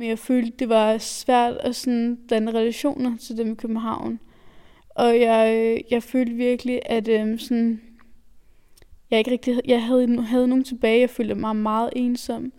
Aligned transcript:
Men 0.00 0.08
jeg 0.08 0.18
følte, 0.18 0.52
det 0.58 0.68
var 0.68 0.98
svært 0.98 1.56
at 1.56 1.76
sådan 1.76 2.18
danne 2.30 2.50
relationer 2.50 3.16
til 3.16 3.36
dem 3.36 3.52
i 3.52 3.54
København. 3.54 4.20
Og 4.90 5.20
jeg, 5.20 5.54
øh, 5.56 5.80
jeg 5.90 6.02
følte 6.02 6.32
virkelig, 6.32 6.80
at 6.86 7.08
øhm, 7.08 7.38
sådan, 7.38 7.80
jeg 9.10 9.18
ikke 9.18 9.30
rigtig, 9.30 9.60
jeg 9.64 9.84
havde, 9.84 10.22
havde 10.22 10.48
nogen 10.48 10.64
tilbage. 10.64 11.00
Jeg 11.00 11.10
følte 11.10 11.34
mig 11.34 11.56
meget 11.56 11.90
ensom. 11.96 12.52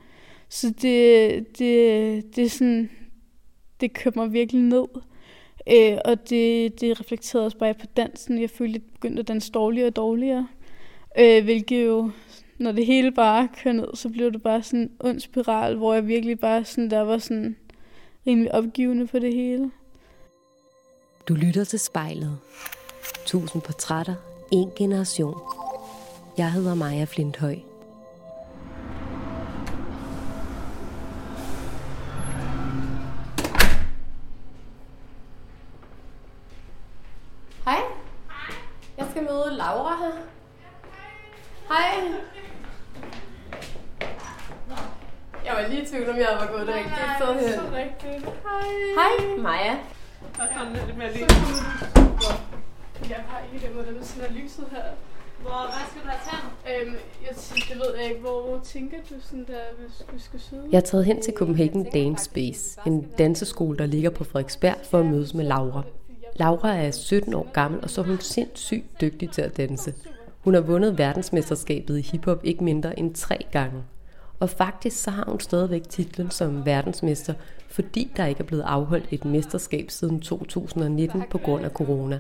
Så 0.50 0.74
det, 0.82 1.60
det, 1.60 2.36
det, 2.36 2.52
sådan, 2.52 2.90
det 3.82 3.94
kørte 3.94 4.20
mig 4.20 4.34
virkelig 4.34 4.62
ned. 4.62 4.88
Øh, 5.72 5.98
og 6.06 6.30
det, 6.30 6.82
det 6.82 7.00
reflekterede 7.00 7.46
også 7.46 7.58
bare 7.58 7.74
på 7.74 7.86
dansen. 7.98 8.42
Jeg 8.42 8.50
følte, 8.50 8.76
at 8.76 8.82
jeg 8.84 8.92
begyndte 8.94 9.20
at 9.20 9.28
danse 9.28 9.52
dårligere 9.52 9.88
og 9.88 9.96
dårligere. 9.96 10.48
Øh, 11.20 11.44
hvilket 11.44 11.86
jo, 11.86 12.12
når 12.62 12.72
det 12.72 12.86
hele 12.86 13.12
bare 13.12 13.50
kører 13.64 13.74
ned, 13.74 13.96
så 13.96 14.10
blev 14.10 14.32
det 14.32 14.44
bare 14.44 14.64
sådan 14.64 14.80
en 14.80 14.92
ond 15.00 15.20
spiral, 15.20 15.76
hvor 15.76 15.94
jeg 15.94 16.08
virkelig 16.08 16.40
bare 16.40 16.66
sådan, 16.66 16.90
der 16.90 17.00
var 17.00 17.18
sådan 17.18 17.56
rimelig 18.28 18.56
opgivende 18.56 19.08
på 19.08 19.20
det 19.20 19.34
hele. 19.34 19.72
Du 21.28 21.34
lytter 21.34 21.64
til 21.64 21.80
spejlet. 21.80 22.40
Tusind 23.26 23.62
portrætter, 23.62 24.16
en 24.52 24.72
generation. 24.76 25.38
Jeg 26.38 26.52
hedder 26.52 26.76
Maja 26.76 27.04
Flinthøj. 27.04 27.56
Hej. 37.66 37.82
Jeg 38.98 39.08
skal 39.12 39.24
møde 39.24 39.58
Laura 39.58 39.98
her. 39.98 40.12
Hej. 41.68 42.41
Jeg 45.52 45.64
var 45.64 45.70
lige 45.70 45.82
i 45.84 45.86
tvivl, 45.86 46.10
om 46.10 46.18
jeg 46.18 46.28
var 46.42 46.48
gået 46.54 46.68
det 46.68 46.76
rigtige 46.76 47.10
sted 47.20 47.34
hen. 47.48 47.54
så 47.60 47.66
rigtigt. 47.82 48.26
Hej. 48.48 48.68
Hej, 49.00 49.14
Maja. 49.48 49.74
Og 50.42 50.48
kom 50.58 50.68
lidt 50.74 50.98
mere 50.98 51.12
lys. 51.14 51.22
Jeg 53.10 53.22
har 53.28 53.40
ikke 53.54 53.66
det, 53.66 53.74
hvordan 53.76 53.96
sådan 54.04 54.24
er 54.30 54.34
lyset 54.42 54.66
her. 54.72 54.84
Hvor, 55.42 55.62
hvad 55.74 55.84
skal 55.90 56.02
du 56.04 56.08
have 56.08 56.22
tændt? 56.30 56.88
Øhm, 56.88 56.96
jeg, 57.28 57.36
tænker- 57.36 57.68
det 57.74 57.78
ved 57.84 57.92
jeg 58.00 58.10
ikke, 58.10 58.22
hvor, 58.22 58.42
hvor 58.48 58.60
tænker 58.64 58.98
du 59.10 59.16
sådan 59.22 59.46
der, 59.48 59.64
hvis 59.80 60.02
vi 60.14 60.20
skal 60.20 60.40
sidde? 60.40 60.64
Jeg 60.72 60.78
er 60.78 60.82
taget 60.82 61.06
hen 61.06 61.22
til 61.22 61.34
Copenhagen 61.34 61.84
Dance 61.84 62.26
Space, 62.26 62.80
en 62.86 63.08
danseskole, 63.18 63.78
der 63.78 63.86
ligger 63.86 64.10
på 64.10 64.24
Frederiksberg, 64.24 64.76
for 64.84 65.00
at 65.00 65.06
mødes 65.06 65.34
med 65.34 65.46
Laura. 65.46 65.82
Laura 66.36 66.76
er 66.76 66.92
17 66.92 67.34
år 67.34 67.48
gammel, 67.54 67.80
og 67.84 67.90
så 67.90 68.02
er 68.02 68.06
hun 68.06 68.20
sindssygt 68.20 69.02
dygtig 69.02 69.32
til 69.32 69.42
at 69.42 69.58
danse. 69.58 69.94
Hun 70.40 70.54
har 70.54 70.62
vundet 70.62 70.98
verdensmesterskabet 70.98 71.98
i 71.98 72.02
hiphop 72.02 72.40
ikke 72.44 72.64
mindre 72.64 73.00
end 73.00 73.14
tre 73.16 73.46
gange. 73.52 73.84
Og 74.42 74.50
faktisk 74.50 75.04
så 75.04 75.12
har 75.12 75.26
hun 75.28 75.40
stadigvæk 75.40 75.90
titlen 75.90 76.32
som 76.32 76.66
verdensmester, 76.66 77.34
fordi 77.68 78.12
der 78.18 78.26
ikke 78.26 78.40
er 78.40 78.46
blevet 78.46 78.64
afholdt 78.64 79.06
et 79.12 79.26
mesterskab 79.26 79.92
siden 79.92 80.20
2019 80.20 81.24
på 81.30 81.38
grund 81.38 81.66
af 81.66 81.72
corona. 81.72 82.20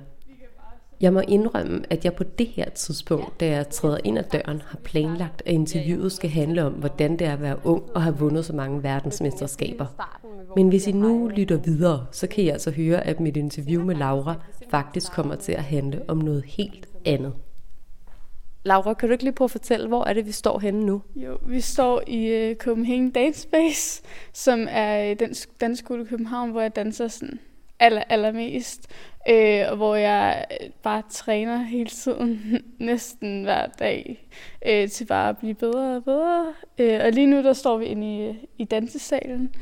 Jeg 1.02 1.14
må 1.14 1.20
indrømme, 1.20 1.84
at 1.90 2.06
jeg 2.06 2.14
på 2.14 2.24
det 2.24 2.48
her 2.48 2.70
tidspunkt, 2.70 3.40
da 3.40 3.48
jeg 3.48 3.70
træder 3.70 3.98
ind 4.04 4.18
ad 4.18 4.24
døren, 4.34 4.62
har 4.66 4.78
planlagt, 4.84 5.42
at 5.46 5.54
interviewet 5.54 6.12
skal 6.12 6.30
handle 6.30 6.66
om, 6.66 6.74
hvordan 6.74 7.12
det 7.20 7.28
er 7.28 7.34
at 7.34 7.42
være 7.42 7.58
ung 7.64 7.84
og 7.96 8.02
have 8.04 8.18
vundet 8.18 8.46
så 8.46 8.54
mange 8.54 8.84
verdensmesterskaber. 8.84 9.86
Men 10.56 10.70
hvis 10.70 10.88
I 10.88 10.92
nu 10.92 11.28
lytter 11.36 11.58
videre, 11.58 12.06
så 12.12 12.28
kan 12.28 12.44
I 12.44 12.50
altså 12.50 12.72
høre, 12.72 13.08
at 13.08 13.20
mit 13.20 13.38
interview 13.38 13.84
med 13.86 13.96
Laura 13.96 14.36
faktisk 14.70 15.12
kommer 15.12 15.36
til 15.36 15.52
at 15.52 15.64
handle 15.64 16.02
om 16.08 16.18
noget 16.18 16.44
helt 16.46 16.88
andet. 17.06 17.34
Laura, 18.64 18.94
kan 18.94 19.10
du 19.10 19.14
ikke 19.14 19.24
lige 19.24 19.34
prøve 19.34 19.46
at 19.46 19.52
fortælle, 19.52 19.88
hvor 19.88 20.06
er 20.06 20.14
det, 20.14 20.26
vi 20.26 20.32
står 20.32 20.60
henne 20.60 20.86
nu? 20.86 21.02
Jo, 21.16 21.38
vi 21.48 21.62
står 21.62 22.02
i 22.08 22.50
uh, 22.52 22.56
Copenhagen 22.58 23.10
Dance 23.12 23.42
Space, 23.42 24.04
som 24.34 24.68
er 24.70 25.10
øh, 25.12 25.20
den 25.20 25.30
sk- 25.30 25.58
danseskole 25.62 26.04
i 26.04 26.06
København, 26.06 26.52
hvor 26.52 26.62
jeg 26.62 26.76
danser 26.76 27.08
sådan 27.08 27.40
aller, 27.80 28.04
allermest. 28.10 28.88
Øh, 29.30 29.64
og 29.70 29.76
hvor 29.76 29.96
jeg 29.96 30.46
øh, 30.52 30.70
bare 30.84 31.04
træner 31.10 31.58
hele 31.58 31.90
tiden, 31.90 32.58
næsten 32.80 33.44
hver 33.44 33.68
dag, 33.68 34.28
øh, 34.66 34.90
til 34.90 35.06
bare 35.06 35.30
at 35.30 35.38
blive 35.38 35.54
bedre 35.54 35.96
og 35.96 36.04
bedre. 36.04 36.54
Øh, 36.78 37.00
og 37.04 37.12
lige 37.12 37.28
nu, 37.28 37.44
der 37.44 37.54
står 37.54 37.78
vi 37.78 37.86
inde 37.86 38.30
i, 38.30 38.48
i 38.58 38.66
dansesalen, 38.66 39.56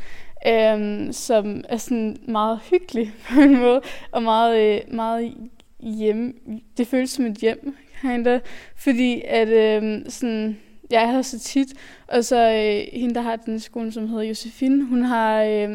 øh, 0.47 1.13
som 1.13 1.63
er 1.69 1.77
sådan 1.77 2.17
meget 2.27 2.59
hyggelig 2.69 3.13
på 3.33 3.41
en 3.41 3.57
måde, 3.59 3.81
og 4.11 4.23
meget, 4.23 4.59
øh, 4.59 4.93
meget 4.95 5.33
hjem. 5.79 6.41
Det 6.77 6.87
føles 6.87 7.09
som 7.09 7.25
et 7.25 7.35
hjem, 7.37 7.75
kinda, 8.01 8.39
fordi 8.75 9.21
at 9.25 9.47
øh, 9.47 10.01
sådan, 10.07 10.57
jeg 10.91 11.03
er 11.03 11.11
her 11.11 11.21
så 11.21 11.39
tit, 11.39 11.67
og 12.07 12.25
så 12.25 12.51
øh, 12.51 12.99
hende, 12.99 13.15
der 13.15 13.21
har 13.21 13.35
den 13.35 13.59
skole, 13.59 13.91
som 13.91 14.07
hedder 14.07 14.23
Josefine, 14.23 14.85
hun 14.85 15.03
har, 15.03 15.43
øh, 15.43 15.69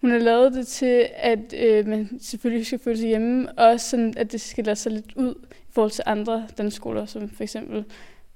hun 0.00 0.10
har 0.10 0.18
lavet 0.18 0.52
det 0.52 0.66
til, 0.66 1.08
at 1.16 1.54
øh, 1.58 1.86
man 1.86 2.18
selvfølgelig 2.20 2.66
skal 2.66 2.78
føle 2.78 2.98
sig 2.98 3.08
hjemme, 3.08 3.52
og 3.52 3.66
også 3.66 3.90
sådan, 3.90 4.14
at 4.16 4.32
det 4.32 4.40
skal 4.40 4.64
lade 4.64 4.76
sig 4.76 4.92
lidt 4.92 5.16
ud 5.16 5.34
i 5.50 5.72
forhold 5.72 5.90
til 5.90 6.04
andre 6.06 6.46
skoler, 6.70 7.06
som 7.06 7.28
for 7.28 7.42
eksempel 7.42 7.84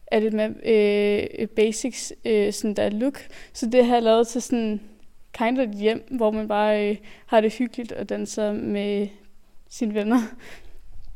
er 0.06 0.18
lidt 0.18 0.34
mere 0.34 0.54
øh, 0.64 1.48
basics, 1.48 2.12
øh, 2.24 2.52
sådan 2.52 2.74
der 2.74 2.88
look. 2.88 3.20
Så 3.52 3.66
det 3.66 3.86
har 3.86 3.94
jeg 3.94 4.02
lavet 4.02 4.28
til 4.28 4.42
sådan 4.42 4.80
kind 5.32 5.60
of 5.60 5.68
et 5.68 5.74
hjem, 5.74 6.06
hvor 6.10 6.30
man 6.30 6.48
bare 6.48 6.90
øh, 6.90 6.96
har 7.26 7.40
det 7.40 7.54
hyggeligt 7.54 7.92
og 7.92 8.08
danser 8.08 8.52
med 8.52 9.08
sine 9.68 9.94
venner. 9.94 10.18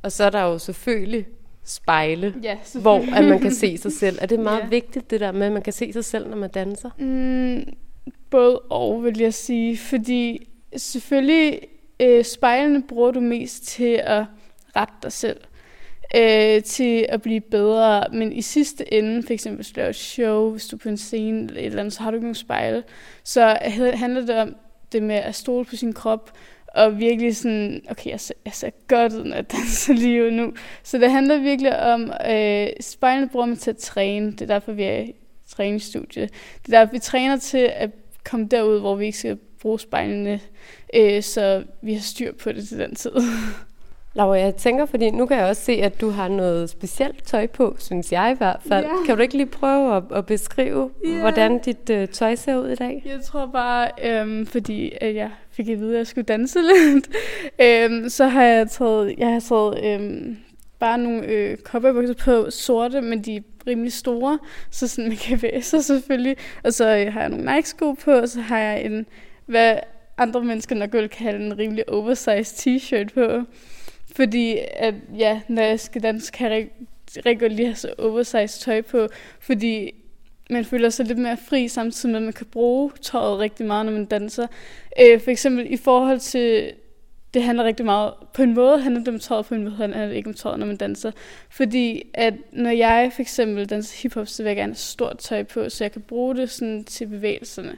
Og 0.03 0.13
så 0.13 0.25
er 0.25 0.31
der 0.31 0.43
jo 0.43 0.59
selvfølgelig 0.59 1.27
spejle, 1.65 2.35
Ja, 2.43 2.57
hvor 2.75 3.17
at 3.17 3.25
man 3.25 3.39
kan 3.41 3.53
se 3.55 3.79
sig 3.79 3.93
selv. 3.93 4.19
Er 4.21 4.27
det 4.27 4.41
meget 4.41 4.61
Ja. 4.61 4.67
vigtigt, 4.67 5.11
det 5.11 5.21
der 5.21 5.33
med, 5.33 5.47
at 5.47 5.53
man 5.53 5.63
kan 5.63 5.73
se 5.73 5.93
sig 5.93 6.05
selv, 6.05 6.29
når 6.29 6.37
man 6.37 6.51
danser? 6.51 6.91
Mm, 6.99 7.73
både 8.31 8.59
og, 8.59 9.05
vil 9.05 9.19
jeg 9.19 9.35
sige. 9.35 9.77
Fordi 9.79 10.49
selvfølgelig, 10.77 11.61
øh, 12.01 12.25
spejlene 12.25 12.83
bruger 12.83 13.11
du 13.11 13.21
mest 13.21 13.63
til 13.67 14.01
at 14.05 14.25
rette 14.77 14.95
dig 15.03 15.13
selv. 15.13 15.41
Øh, 16.17 16.63
til 16.63 17.07
at 17.09 17.23
blive 17.23 17.41
bedre. 17.41 18.05
Men 18.13 18.33
i 18.33 18.43
sidste 18.43 18.95
ende, 18.95 19.23
for 19.23 19.33
eksempel 19.33 19.57
hvis 19.57 19.69
du 19.69 19.77
laver 19.77 19.89
et 19.91 19.97
show, 19.97 20.51
hvis 20.51 20.67
du 20.67 20.77
er 20.77 20.81
på 20.81 20.89
en 20.89 20.97
scene 20.97 21.39
eller 21.49 21.61
et 21.61 21.67
eller 21.67 21.81
andet, 21.81 21.93
så 21.95 22.03
har 22.03 22.11
du 22.11 22.15
ikke 22.15 22.25
nogen 22.25 22.35
spejle. 22.35 22.83
Så 23.25 23.59
handler 23.95 24.27
det 24.27 24.37
om 24.37 24.55
det 24.93 25.03
med 25.03 25.15
at 25.17 25.35
stole 25.35 25.65
på 25.65 25.77
sin 25.77 25.93
krop, 25.93 26.31
og 26.75 26.99
virkelig 26.99 27.37
sådan, 27.37 27.83
okay, 27.91 28.11
jeg 28.11 28.21
ser, 28.21 28.35
jeg 28.45 28.53
ser 28.53 28.71
godt 28.89 29.13
ud, 29.13 29.25
når 29.25 29.37
jeg 29.37 29.53
danser 29.53 29.95
lige 29.95 30.31
nu. 30.31 30.53
Så 30.83 30.99
det 30.99 31.11
handler 31.11 31.39
virkelig 31.39 31.81
om, 31.81 32.13
øh, 32.31 32.69
spejlene 32.81 33.29
bruger 33.29 33.47
man 33.47 33.57
til 33.57 33.71
at 33.71 33.77
træne. 33.77 34.33
Det 34.33 34.41
er 34.41 34.47
derfor, 34.47 34.73
vi 34.73 34.83
er 34.83 34.99
i 34.99 35.15
træningsstudie. 35.49 36.29
Det 36.67 36.75
er 36.75 36.79
derfor, 36.79 36.93
vi 36.93 36.99
træner 36.99 37.37
til 37.37 37.73
at 37.75 37.91
komme 38.25 38.47
derud, 38.47 38.81
hvor 38.81 38.95
vi 38.95 39.07
ikke 39.07 39.19
skal 39.19 39.39
bruge 39.61 39.81
spejlene, 39.81 40.41
øh, 40.95 41.23
så 41.23 41.65
vi 41.83 41.95
har 41.95 42.01
styr 42.01 42.33
på 42.33 42.53
det 42.53 42.69
til 42.69 42.79
den 42.79 42.95
tid. 42.95 43.13
Laura, 44.15 44.39
jeg 44.39 44.55
tænker, 44.57 44.87
fordi 44.87 45.11
nu 45.11 45.27
kan 45.27 45.37
jeg 45.39 45.47
også 45.47 45.63
se, 45.65 45.73
at 45.73 46.01
du 46.01 46.11
har 46.11 46.29
noget 46.29 46.71
specielt 46.71 47.25
tøj 47.25 47.47
på, 47.47 47.77
synes 47.79 48.13
jeg 48.13 48.33
i 48.35 48.37
hvert 48.39 48.61
fald. 48.69 48.85
Ja. 48.85 49.05
Kan 49.07 49.17
du 49.17 49.23
ikke 49.23 49.37
lige 49.37 49.47
prøve 49.47 49.97
at, 49.97 50.03
at 50.15 50.27
beskrive, 50.27 50.91
Ja. 51.05 51.21
hvordan 51.21 51.59
dit 51.59 51.91
øh, 51.91 52.09
tøj 52.09 52.35
ser 52.35 52.57
ud 52.57 52.69
i 52.69 52.75
dag? 52.75 53.03
Jeg 53.07 53.21
tror 53.25 53.47
bare, 53.47 53.89
øhm, 54.05 54.47
fordi 54.47 54.93
at 55.01 55.15
jeg 55.15 55.31
fik 55.51 55.69
at 55.69 55.79
vide, 55.81 55.93
at 55.93 55.99
jeg 55.99 56.07
skulle 56.07 56.25
danse 56.25 56.59
lidt, 56.73 57.09
øhm, 57.61 58.09
så 58.09 58.27
har 58.27 58.43
jeg 58.45 58.71
taget, 58.71 59.15
jeg 59.19 59.33
har 59.33 59.41
taget 59.41 59.85
øhm, 59.85 60.37
bare 60.79 60.99
nogle 60.99 61.27
øh, 61.27 61.57
cowboybukser 61.57 62.15
på, 62.15 62.51
sorte, 62.51 63.01
men 63.01 63.23
de 63.23 63.37
er 63.37 63.41
rimelig 63.67 63.93
store, 63.93 64.39
så 64.71 64.89
sådan 64.89 65.09
man 65.09 65.17
kan 65.17 65.39
bevæge 65.39 65.63
sig 65.63 65.85
selvfølgelig. 65.85 66.37
Og 66.65 66.73
så 66.73 66.97
øh, 66.97 67.13
har 67.13 67.21
jeg 67.21 67.29
nogle 67.31 67.55
Nike-sko 67.55 67.93
på, 67.93 68.11
og 68.13 68.29
så 68.29 68.41
har 68.41 68.59
jeg 68.59 68.85
en, 68.85 69.07
hvad 69.47 69.77
andre 70.19 70.45
mennesker 70.45 70.75
nok 70.77 70.93
vil 70.93 71.09
kalde 71.09 71.47
en 71.47 71.59
rimelig 71.59 71.89
oversized 71.91 72.45
t-shirt 72.59 73.15
på. 73.15 73.43
Fordi 74.17 74.59
at, 74.77 74.95
ja, 75.19 75.41
når 75.49 75.63
jeg 75.63 75.81
skal 75.81 76.03
danse, 76.03 76.33
kan 76.33 76.53
jeg 76.53 76.69
rigtig, 77.17 77.41
godt 77.41 77.53
lide 77.53 77.63
at 77.63 77.69
have 77.69 77.77
så 77.77 77.95
oversized 77.99 78.61
tøj 78.61 78.83
på, 78.83 79.09
fordi 79.41 79.95
man 80.51 80.65
føler 80.65 80.91
sig 80.91 81.07
lidt 81.07 81.19
mere 81.19 81.37
fri, 81.37 81.69
samtidig 81.69 82.13
med, 82.13 82.21
at 82.21 82.25
man 82.25 82.33
kan 82.33 82.47
bruge 82.47 82.91
tøjet 83.03 83.39
rigtig 83.39 83.67
meget, 83.67 83.87
når 83.87 83.93
man 83.93 84.05
danser. 84.05 84.47
Øh, 85.01 85.21
for 85.21 85.31
eksempel 85.31 85.73
i 85.73 85.77
forhold 85.77 86.19
til, 86.19 86.73
det 87.35 87.43
handler 87.43 87.65
rigtig 87.65 87.87
meget, 87.87 88.15
på 88.35 88.43
en 88.43 88.55
måde 88.55 88.81
handler 88.81 89.01
det 89.01 89.09
om 89.09 89.19
tøjet, 89.19 89.47
på 89.47 89.55
en 89.55 89.65
måde 89.65 89.77
handler 89.77 90.07
det 90.07 90.15
ikke 90.15 90.29
om 90.29 90.35
tøjet, 90.35 90.59
når 90.59 90.67
man 90.67 90.77
danser. 90.77 91.11
Fordi 91.51 92.03
at 92.15 92.35
når 92.53 92.71
jeg 92.71 93.11
for 93.15 93.23
eksempel 93.23 93.67
danser 93.67 94.03
hiphop, 94.03 94.29
så 94.29 94.43
vil 94.43 94.51
jeg 94.51 94.57
gerne 94.57 94.73
have 94.73 94.77
stort 94.77 95.19
tøj 95.19 95.43
på, 95.43 95.69
så 95.69 95.85
jeg 95.85 95.93
kan 95.93 96.03
bruge 96.03 96.37
det 96.37 96.51
sådan 96.51 96.85
til 96.85 97.07
bevægelserne. 97.07 97.77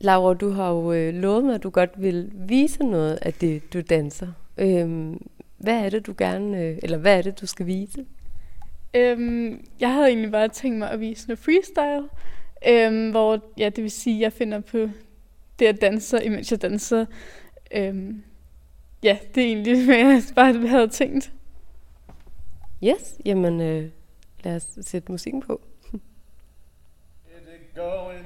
Laura, 0.00 0.34
du 0.34 0.50
har 0.50 0.70
jo 0.70 0.92
øh, 0.92 1.14
lovet 1.14 1.44
mig, 1.44 1.54
at 1.54 1.62
du 1.62 1.70
godt 1.70 1.90
vil 1.96 2.30
vise 2.34 2.84
noget 2.84 3.18
af 3.22 3.32
det, 3.32 3.72
du 3.72 3.80
danser. 3.80 4.26
Øhm, 4.58 5.26
hvad 5.58 5.84
er 5.84 5.90
det, 5.90 6.06
du 6.06 6.14
gerne, 6.18 6.62
øh, 6.62 6.78
eller 6.82 6.98
hvad 6.98 7.18
er 7.18 7.22
det, 7.22 7.40
du 7.40 7.46
skal 7.46 7.66
vise? 7.66 8.06
Øhm, 8.94 9.66
jeg 9.80 9.92
havde 9.92 10.08
egentlig 10.08 10.32
bare 10.32 10.48
tænkt 10.48 10.78
mig 10.78 10.90
at 10.90 11.00
vise 11.00 11.28
noget 11.28 11.38
freestyle, 11.38 12.08
øhm, 12.68 13.10
hvor 13.10 13.44
ja, 13.58 13.68
det 13.68 13.84
vil 13.84 13.90
sige, 13.90 14.16
at 14.16 14.22
jeg 14.22 14.32
finder 14.32 14.60
på 14.60 14.78
det, 15.58 15.66
jeg 15.66 15.80
danser, 15.80 16.20
imens 16.20 16.50
jeg 16.50 16.62
danser. 16.62 17.06
Øhm, 17.74 18.22
ja, 19.02 19.18
det 19.34 19.42
er 19.42 19.46
egentlig, 19.46 19.84
hvad 19.86 19.96
jeg 19.96 20.22
bare 20.34 20.66
havde 20.66 20.88
tænkt. 20.88 21.32
Yes, 22.84 23.18
jamen 23.24 23.60
øh, 23.60 23.90
lad 24.44 24.56
os 24.56 24.78
sætte 24.80 25.12
musikken 25.12 25.42
på. 25.42 25.60
Is 25.94 26.00
it 27.26 27.74
going? 27.74 28.23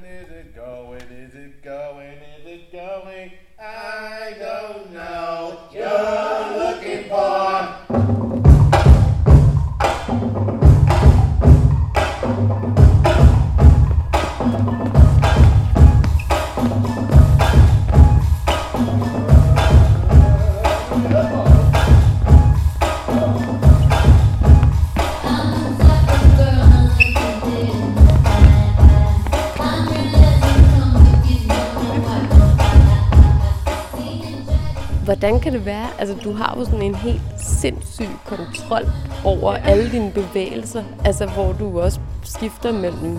Hvordan 35.18 35.40
kan 35.40 35.52
det 35.52 35.66
være? 35.66 35.86
Altså, 35.98 36.16
du 36.24 36.32
har 36.32 36.56
jo 36.58 36.64
sådan 36.64 36.82
en 36.82 36.94
helt 36.94 37.22
sindssyg 37.38 38.08
kontrol 38.26 38.86
over 39.24 39.52
alle 39.52 39.92
dine 39.92 40.10
bevægelser. 40.10 40.84
Altså, 41.04 41.26
hvor 41.26 41.52
du 41.52 41.80
også 41.80 42.00
skifter 42.24 42.72
mellem 42.72 43.18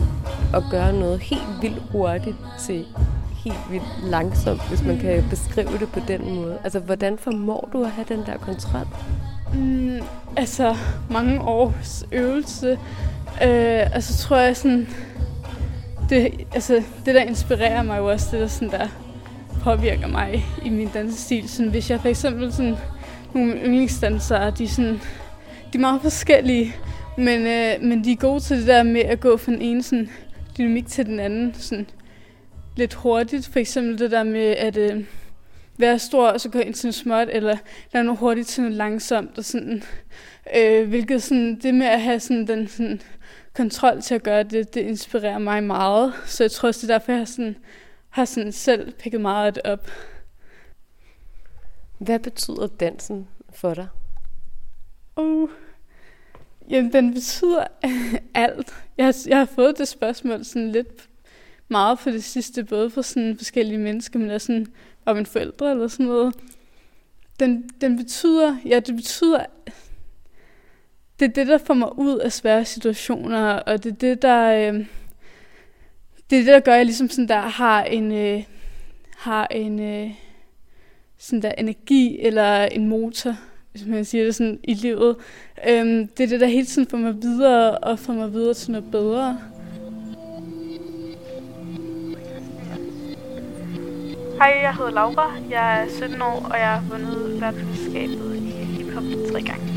at 0.53 0.63
gøre 0.71 0.93
noget 0.93 1.19
helt 1.19 1.61
vildt 1.61 1.81
hurtigt 1.91 2.35
til 2.59 2.85
helt 3.43 3.71
vildt 3.71 4.03
langsomt, 4.03 4.69
hvis 4.69 4.83
man 4.83 4.99
kan 4.99 5.25
beskrive 5.29 5.77
det 5.79 5.89
på 5.91 5.99
den 6.07 6.35
måde. 6.35 6.57
Altså, 6.63 6.79
hvordan 6.79 7.17
formår 7.17 7.69
du 7.73 7.83
at 7.83 7.91
have 7.91 8.05
den 8.09 8.25
der 8.25 8.37
kontrol? 8.37 8.87
Mm, 9.53 9.99
altså, 10.37 10.75
mange 11.09 11.41
års 11.41 12.05
øvelse. 12.11 12.71
Øh, 13.43 13.95
altså, 13.95 14.17
tror 14.17 14.37
jeg 14.37 14.57
sådan... 14.57 14.87
Det, 16.09 16.31
altså, 16.53 16.83
det, 17.05 17.15
der 17.15 17.21
inspirerer 17.21 17.83
mig 17.83 17.97
jo 17.97 18.09
også, 18.09 18.27
det 18.31 18.41
der, 18.41 18.47
sådan, 18.47 18.71
der 18.71 18.87
påvirker 19.63 20.07
mig 20.07 20.45
i 20.65 20.69
min 20.69 20.89
dansestil. 20.93 21.49
Sådan, 21.49 21.71
hvis 21.71 21.89
jeg 21.89 22.01
for 22.01 22.07
eksempel 22.09 22.53
sådan, 22.53 22.75
nogle 23.33 23.53
yndlingsdansere, 23.53 24.51
de 24.51 24.63
er, 24.63 24.67
sådan, 24.67 25.01
de 25.73 25.77
er 25.77 25.79
meget 25.79 26.01
forskellige, 26.01 26.75
men, 27.17 27.47
øh, 27.47 27.81
men 27.81 28.03
de 28.03 28.11
er 28.11 28.15
gode 28.15 28.39
til 28.39 28.57
det 28.57 28.67
der 28.67 28.83
med 28.83 29.01
at 29.01 29.19
gå 29.19 29.37
fra 29.37 29.51
den 29.51 29.61
ene 29.61 29.83
sådan, 29.83 30.09
dynamik 30.57 30.87
til 30.87 31.05
den 31.05 31.19
anden 31.19 31.53
sådan, 31.53 31.87
lidt 32.75 32.93
hurtigt. 32.93 33.47
For 33.47 33.59
eksempel 33.59 33.99
det 33.99 34.11
der 34.11 34.23
med 34.23 34.55
at 34.57 34.77
øh, 34.77 35.03
være 35.77 35.99
stor, 35.99 36.27
og 36.27 36.41
så 36.41 36.49
gå 36.49 36.59
ind 36.59 36.73
til 36.73 36.87
noget 36.87 36.95
småt, 36.95 37.27
eller 37.31 37.57
lave 37.93 38.03
noget 38.03 38.19
hurtigt 38.19 38.47
til 38.47 38.63
noget 38.63 38.77
langsomt. 38.77 39.37
Og 39.37 39.45
sådan, 39.45 39.83
øh, 40.57 40.89
hvilket 40.89 41.23
sådan, 41.23 41.59
det 41.63 41.75
med 41.75 41.87
at 41.87 42.01
have 42.01 42.19
sådan, 42.19 42.47
den 42.47 42.67
sådan, 42.67 43.01
kontrol 43.53 44.01
til 44.01 44.15
at 44.15 44.23
gøre 44.23 44.43
det, 44.43 44.73
det 44.73 44.81
inspirerer 44.81 45.39
mig 45.39 45.63
meget. 45.63 46.13
Så 46.25 46.43
jeg 46.43 46.51
tror 46.51 46.67
også, 46.67 46.87
det 46.87 46.93
er 46.93 46.97
derfor, 46.97 47.11
jeg 47.11 47.19
har 47.19 47.25
sådan, 47.25 47.55
har 48.09 48.25
sådan 48.25 48.51
selv 48.51 48.91
picket 48.91 49.21
meget 49.21 49.59
op. 49.65 49.87
Hvad 51.97 52.19
betyder 52.19 52.67
dansen 52.67 53.27
for 53.53 53.73
dig? 53.73 53.87
Uh, 55.15 55.49
jamen, 56.69 56.93
den 56.93 57.13
betyder 57.13 57.67
alt. 58.33 58.73
Jeg 58.97 59.05
har, 59.05 59.15
jeg 59.27 59.37
har 59.37 59.45
fået 59.45 59.77
det 59.77 59.87
spørgsmål 59.87 60.45
sådan 60.45 60.71
lidt 60.71 61.09
meget 61.67 61.99
på 61.99 62.09
det 62.09 62.23
sidste, 62.23 62.63
både 62.63 62.89
fra 62.89 63.03
sådan 63.03 63.37
forskellige 63.37 63.77
mennesker, 63.77 64.19
men 64.19 64.29
også 64.29 64.47
sådan, 64.47 64.67
og 65.05 65.15
mine 65.15 65.25
forældre 65.25 65.71
eller 65.71 65.87
sådan 65.87 66.05
noget. 66.05 66.35
Den, 67.39 67.69
den 67.81 67.97
betyder, 67.97 68.57
ja, 68.65 68.79
det 68.79 68.95
betyder, 68.95 69.45
det 71.19 71.25
er 71.25 71.33
det, 71.33 71.47
der 71.47 71.57
får 71.57 71.73
mig 71.73 71.99
ud 71.99 72.17
af 72.17 72.31
svære 72.31 72.65
situationer, 72.65 73.53
og 73.53 73.83
det 73.83 73.91
er 73.91 73.95
det, 73.95 74.21
der, 74.21 74.71
øh, 74.73 74.85
det 76.29 76.39
er 76.39 76.43
det, 76.43 76.53
der 76.53 76.59
gør, 76.59 76.71
at 76.71 76.77
jeg 76.77 76.85
ligesom 76.85 77.09
sådan 77.09 77.27
der 77.27 77.39
har 77.41 77.83
en, 77.83 78.11
øh, 78.11 78.43
har 79.17 79.47
en 79.51 79.79
øh, 79.79 80.11
sådan 81.17 81.41
der 81.41 81.51
energi 81.51 82.19
eller 82.19 82.65
en 82.65 82.87
motor, 82.87 83.35
hvis 83.71 83.85
man 83.85 84.05
siger 84.05 84.23
det 84.23 84.35
sådan 84.35 84.59
i 84.63 84.73
livet. 84.73 85.15
Øhm, 85.67 86.07
det 86.07 86.23
er 86.23 86.27
det, 86.27 86.39
der 86.39 86.47
hele 86.47 86.65
tiden 86.65 86.87
får 86.89 86.97
mig 86.97 87.21
videre 87.21 87.77
og 87.77 87.99
får 87.99 88.13
mig 88.13 88.33
videre 88.33 88.53
til 88.53 88.71
noget 88.71 88.91
bedre. 88.91 89.39
Hej, 94.37 94.59
jeg 94.61 94.75
hedder 94.75 94.91
Laura. 94.91 95.33
Jeg 95.49 95.81
er 95.81 95.89
17 95.89 96.21
år, 96.21 96.47
og 96.51 96.59
jeg 96.59 96.67
har 96.67 96.83
vundet 96.89 97.41
verdensmesterskabet 97.41 98.35
i 98.35 98.49
hiphop 98.49 99.03
tre 99.31 99.41
gange. 99.41 99.68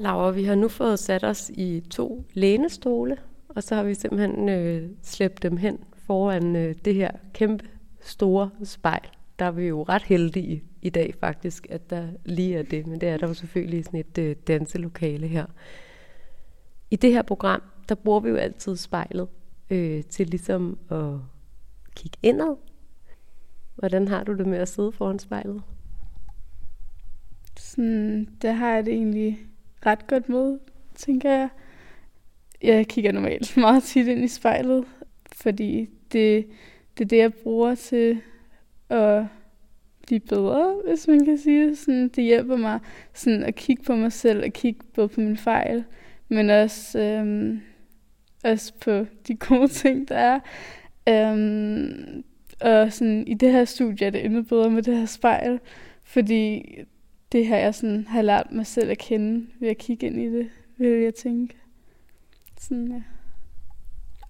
Laura, 0.00 0.30
vi 0.30 0.44
har 0.44 0.54
nu 0.54 0.68
fået 0.68 0.98
sat 0.98 1.24
os 1.24 1.50
i 1.54 1.82
to 1.90 2.24
lænestole, 2.32 3.16
og 3.48 3.62
så 3.62 3.74
har 3.74 3.82
vi 3.82 3.94
simpelthen 3.94 4.48
øh, 4.48 4.90
slæbt 5.02 5.42
dem 5.42 5.56
hen 5.56 5.78
foran 6.06 6.56
øh, 6.56 6.74
det 6.84 6.94
her 6.94 7.10
kæmpe 7.32 7.64
store 8.00 8.50
spejl. 8.64 9.08
Der 9.38 9.44
er 9.44 9.50
vi 9.50 9.66
jo 9.66 9.82
ret 9.82 10.02
heldige 10.02 10.64
i 10.82 10.90
dag 10.90 11.14
faktisk, 11.20 11.66
at 11.70 11.90
der 11.90 12.08
lige 12.24 12.56
er 12.56 12.62
det, 12.62 12.86
men 12.86 13.00
det 13.00 13.08
er 13.08 13.16
der 13.16 13.28
jo 13.28 13.34
selvfølgelig 13.34 13.84
sådan 13.84 14.00
et 14.00 14.18
øh, 14.18 14.36
danselokale 14.46 15.26
her. 15.26 15.46
I 16.90 16.96
det 16.96 17.12
her 17.12 17.22
program, 17.22 17.62
der 17.88 17.94
bruger 17.94 18.20
vi 18.20 18.28
jo 18.28 18.36
altid 18.36 18.76
spejlet 18.76 19.28
øh, 19.70 20.04
til 20.04 20.26
ligesom 20.26 20.78
at 20.90 21.14
kigge 21.96 22.18
indad. 22.22 22.56
Hvordan 23.74 24.08
har 24.08 24.24
du 24.24 24.34
det 24.34 24.46
med 24.46 24.58
at 24.58 24.68
sidde 24.68 24.92
foran 24.92 25.18
spejlet? 25.18 25.62
Sådan, 27.56 28.28
det 28.42 28.54
har 28.54 28.74
jeg 28.74 28.84
det 28.84 28.92
egentlig 28.92 29.47
ret 29.86 30.06
godt 30.06 30.28
med, 30.28 30.58
tænker 30.94 31.30
jeg. 31.30 31.48
Jeg 32.62 32.86
kigger 32.86 33.12
normalt 33.12 33.56
meget 33.66 33.82
tit 33.82 34.06
ind 34.08 34.24
i 34.24 34.28
spejlet, 34.28 34.84
fordi 35.32 35.88
det, 36.12 36.46
det 36.98 37.04
er 37.04 37.08
det, 37.08 37.16
jeg 37.16 37.34
bruger 37.34 37.74
til 37.74 38.20
at 38.88 39.24
blive 40.06 40.20
bedre, 40.20 40.76
hvis 40.86 41.08
man 41.08 41.24
kan 41.24 41.38
sige 41.38 41.68
det. 41.68 41.78
Sådan, 41.78 42.08
det 42.08 42.24
hjælper 42.24 42.56
mig 42.56 42.80
sådan 43.14 43.42
at 43.42 43.54
kigge 43.54 43.82
på 43.82 43.96
mig 43.96 44.12
selv 44.12 44.44
og 44.44 44.52
kigge 44.52 44.80
både 44.94 45.08
på 45.08 45.20
mine 45.20 45.36
fejl, 45.36 45.84
men 46.28 46.50
også, 46.50 47.00
øhm, 47.00 47.60
også 48.44 48.72
på 48.80 49.06
de 49.28 49.34
gode 49.48 49.68
ting, 49.68 50.08
der 50.08 50.16
er. 50.16 50.40
Øhm, 51.08 52.24
og 52.60 52.92
sådan, 52.92 53.26
i 53.26 53.34
det 53.34 53.52
her 53.52 53.64
studie 53.64 54.06
er 54.06 54.10
det 54.10 54.24
endnu 54.24 54.42
bedre 54.42 54.70
med 54.70 54.82
det 54.82 54.96
her 54.96 55.06
spejl, 55.06 55.60
fordi 56.04 56.64
det 57.32 57.46
her, 57.46 57.56
jeg 57.56 57.74
sådan 57.74 58.06
har 58.08 58.22
lært 58.22 58.46
mig 58.52 58.66
selv 58.66 58.90
at 58.90 58.98
kende 58.98 59.46
ved 59.60 59.68
at 59.68 59.78
kigge 59.78 60.06
ind 60.06 60.20
i 60.20 60.26
det, 60.26 60.48
vil 60.78 60.88
jeg 60.88 61.14
tænke. 61.14 61.56
Sådan, 62.60 62.88
ja. 62.88 63.02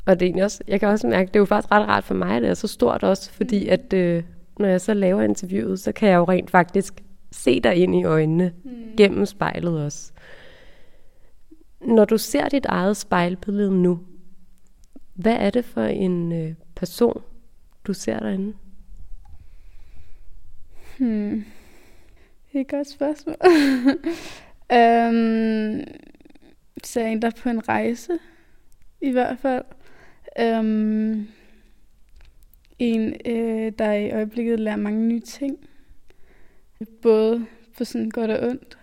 Og 0.07 0.21
det 0.21 0.23
er 0.23 0.27
egentlig 0.27 0.45
også, 0.45 0.63
jeg 0.69 0.81
kan 0.81 0.89
også 0.89 1.07
mærke, 1.07 1.29
det 1.29 1.37
er 1.37 1.41
jo 1.41 1.45
faktisk 1.45 1.73
ret 1.73 1.89
rart 1.89 2.05
for 2.05 2.15
mig, 2.15 2.37
at 2.37 2.43
det 2.43 2.51
er 2.51 2.55
så 2.55 2.69
stort 2.69 3.03
også, 3.03 3.31
fordi 3.31 3.65
mm. 3.65 3.71
at 3.71 3.93
øh, 3.93 4.23
når 4.59 4.69
jeg 4.69 4.81
så 4.81 4.95
laver 4.95 5.23
interviewet, 5.23 5.81
så 5.81 5.93
kan 5.93 6.09
jeg 6.09 6.17
jo 6.17 6.25
rent 6.25 6.51
faktisk 6.51 7.03
se 7.33 7.61
dig 7.61 7.77
ind 7.77 7.95
i 7.95 8.05
øjnene 8.05 8.53
mm. 8.65 8.97
gennem 8.97 9.27
spejlet 9.27 9.85
også. 9.85 10.13
Når 11.81 12.05
du 12.05 12.19
ser 12.19 12.49
dit 12.49 12.67
eget 12.67 12.97
spejlbillede 12.97 13.83
nu, 13.83 14.01
hvad 15.15 15.37
er 15.37 15.51
det 15.51 15.65
for 15.65 15.83
en 15.83 16.33
øh, 16.33 16.55
person, 16.77 17.23
du 17.85 17.93
ser 17.93 18.21
derinde? 18.21 18.55
Hmm. 20.99 21.45
Det 22.53 22.57
er 22.57 22.61
et 22.61 22.69
godt 22.69 22.89
spørgsmål. 22.89 23.37
øhm, 24.79 25.85
så 26.85 27.01
er 27.01 27.07
en, 27.07 27.23
der 27.23 27.31
på 27.43 27.49
en 27.49 27.69
rejse, 27.69 28.19
i 29.01 29.11
hvert 29.11 29.39
fald. 29.39 29.65
Øhm, 30.41 31.29
en, 32.79 33.15
øh, 33.27 33.73
der 33.79 33.93
i 33.93 34.11
øjeblikket 34.11 34.61
lærer 34.61 34.77
mange 34.77 35.07
nye 35.07 35.21
ting. 35.21 35.59
Både 37.03 37.47
på 37.79 37.85
sådan 37.85 38.11
godt 38.11 38.31
og 38.31 38.49
ondt. 38.49 38.79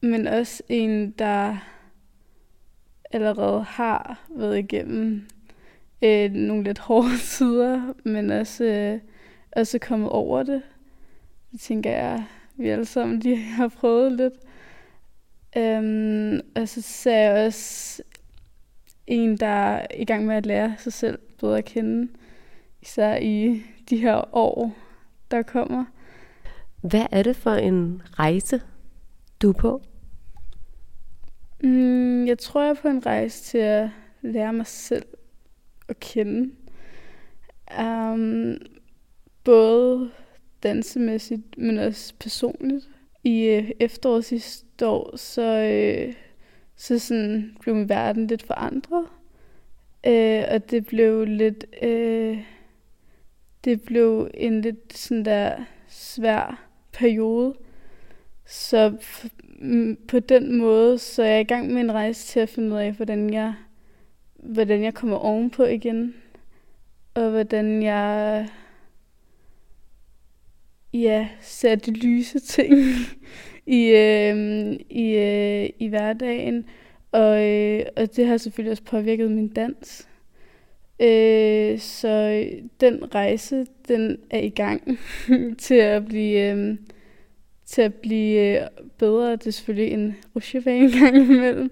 Men 0.00 0.26
også 0.26 0.62
en, 0.68 1.10
der 1.10 1.56
allerede 3.10 3.62
har 3.62 4.26
været 4.30 4.58
igennem 4.58 5.26
øh, 6.02 6.32
nogle 6.32 6.64
lidt 6.64 6.78
hårde 6.78 7.18
tider, 7.36 7.92
men 8.04 8.30
også, 8.30 8.64
øh, 8.64 9.00
også 9.52 9.78
kommet 9.78 10.10
over 10.10 10.42
det. 10.42 10.62
Det 11.52 11.60
tænker 11.60 11.90
jeg, 11.90 12.24
vi 12.56 12.68
alle 12.68 12.84
sammen 12.84 13.20
de 13.20 13.36
har 13.58 13.68
prøvet 13.68 14.12
lidt. 14.12 14.34
Øhm, 15.56 16.40
og 16.56 16.68
så 16.68 16.82
ser 16.82 17.16
jeg 17.16 17.46
også 17.46 18.02
en, 19.06 19.36
der 19.36 19.46
er 19.46 19.86
i 19.96 20.04
gang 20.04 20.26
med 20.26 20.34
at 20.36 20.46
lære 20.46 20.74
sig 20.78 20.92
selv 20.92 21.18
bedre 21.40 21.58
at 21.58 21.64
kende, 21.64 22.08
især 22.82 23.16
i 23.16 23.62
de 23.90 23.96
her 23.96 24.34
år, 24.36 24.76
der 25.30 25.42
kommer. 25.42 25.84
Hvad 26.80 27.06
er 27.10 27.22
det 27.22 27.36
for 27.36 27.50
en 27.50 28.02
rejse, 28.18 28.62
du 29.42 29.48
er 29.48 29.52
på? 29.52 29.82
Mm, 31.62 32.26
jeg 32.26 32.38
tror, 32.38 32.62
jeg 32.62 32.70
er 32.70 32.74
på 32.74 32.88
en 32.88 33.06
rejse 33.06 33.44
til 33.44 33.58
at 33.58 33.88
lære 34.22 34.52
mig 34.52 34.66
selv 34.66 35.04
at 35.88 36.00
kende. 36.00 36.50
Um, 37.80 38.56
både 39.44 40.10
dansemæssigt, 40.62 41.58
men 41.58 41.78
også 41.78 42.14
personligt. 42.20 42.88
i 43.24 43.44
øh, 43.44 43.70
efteråret 43.80 44.24
sidste 44.24 44.86
år, 44.86 45.16
så, 45.16 45.42
øh, 45.42 46.14
så 46.76 46.98
sådan 46.98 47.56
blev 47.60 47.74
min 47.74 47.88
verden 47.88 48.26
lidt 48.26 48.42
forandret. 48.42 49.06
Øh, 50.06 50.44
og 50.50 50.70
det 50.70 50.86
blev 50.86 51.24
lidt... 51.24 51.64
Øh, 51.82 52.38
det 53.64 53.82
blev 53.82 54.30
en 54.34 54.60
lidt 54.60 54.98
sådan 54.98 55.24
der 55.24 55.56
svær 55.88 56.68
periode. 56.92 57.54
Så 58.44 58.96
mm, 59.58 59.98
på 60.08 60.18
den 60.18 60.58
måde, 60.58 60.98
så 60.98 61.22
er 61.22 61.26
jeg 61.26 61.40
i 61.40 61.44
gang 61.44 61.72
med 61.72 61.80
en 61.80 61.92
rejse 61.92 62.26
til 62.26 62.40
at 62.40 62.48
finde 62.48 62.74
ud 62.74 62.80
af, 62.80 62.92
hvordan 62.92 63.34
jeg, 63.34 63.54
hvordan 64.34 64.82
jeg 64.82 64.94
kommer 64.94 65.16
ovenpå 65.16 65.64
igen. 65.64 66.14
Og 67.14 67.30
hvordan 67.30 67.82
jeg 67.82 68.48
ja, 71.02 71.28
de 71.62 71.90
lyse 71.90 72.38
ting 72.38 72.74
i, 73.66 73.86
øh, 73.86 74.72
i, 74.90 75.16
øh, 75.16 75.70
i 75.78 75.88
hverdagen. 75.88 76.64
Og, 77.12 77.44
øh, 77.44 77.82
og 77.96 78.16
det 78.16 78.26
har 78.26 78.36
selvfølgelig 78.36 78.70
også 78.70 78.82
påvirket 78.82 79.30
min 79.30 79.48
dans. 79.48 80.08
Øh, 81.00 81.78
så 81.78 82.44
den 82.80 83.14
rejse, 83.14 83.66
den 83.88 84.18
er 84.30 84.38
i 84.40 84.48
gang 84.48 84.98
til 85.58 85.74
at 85.74 86.06
blive 86.06 86.52
øh, 86.52 86.76
til 87.66 87.82
at 87.82 87.94
blive 87.94 88.68
bedre. 88.98 89.32
Det 89.32 89.46
er 89.46 89.50
selvfølgelig 89.50 89.92
en 89.92 90.16
rutsjebane 90.36 90.84
en 90.84 91.00
gang 91.00 91.16
imellem. 91.16 91.70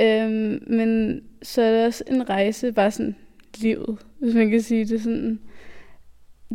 Øh, 0.00 0.30
men 0.66 1.22
så 1.42 1.62
er 1.62 1.72
det 1.76 1.86
også 1.86 2.04
en 2.10 2.28
rejse, 2.28 2.72
bare 2.72 2.90
sådan 2.90 3.16
livet, 3.58 3.98
hvis 4.18 4.34
man 4.34 4.50
kan 4.50 4.60
sige 4.60 4.84
det 4.84 5.02
sådan. 5.02 5.38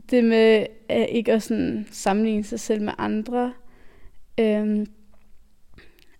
Det 0.09 0.23
med 0.23 0.65
at 0.89 1.07
ikke 1.09 1.33
at 1.33 1.43
sådan 1.43 1.87
sammenligne 1.91 2.43
sig 2.43 2.59
selv 2.59 2.81
med 2.81 2.93
andre. 2.97 3.53
Øhm, 4.39 4.85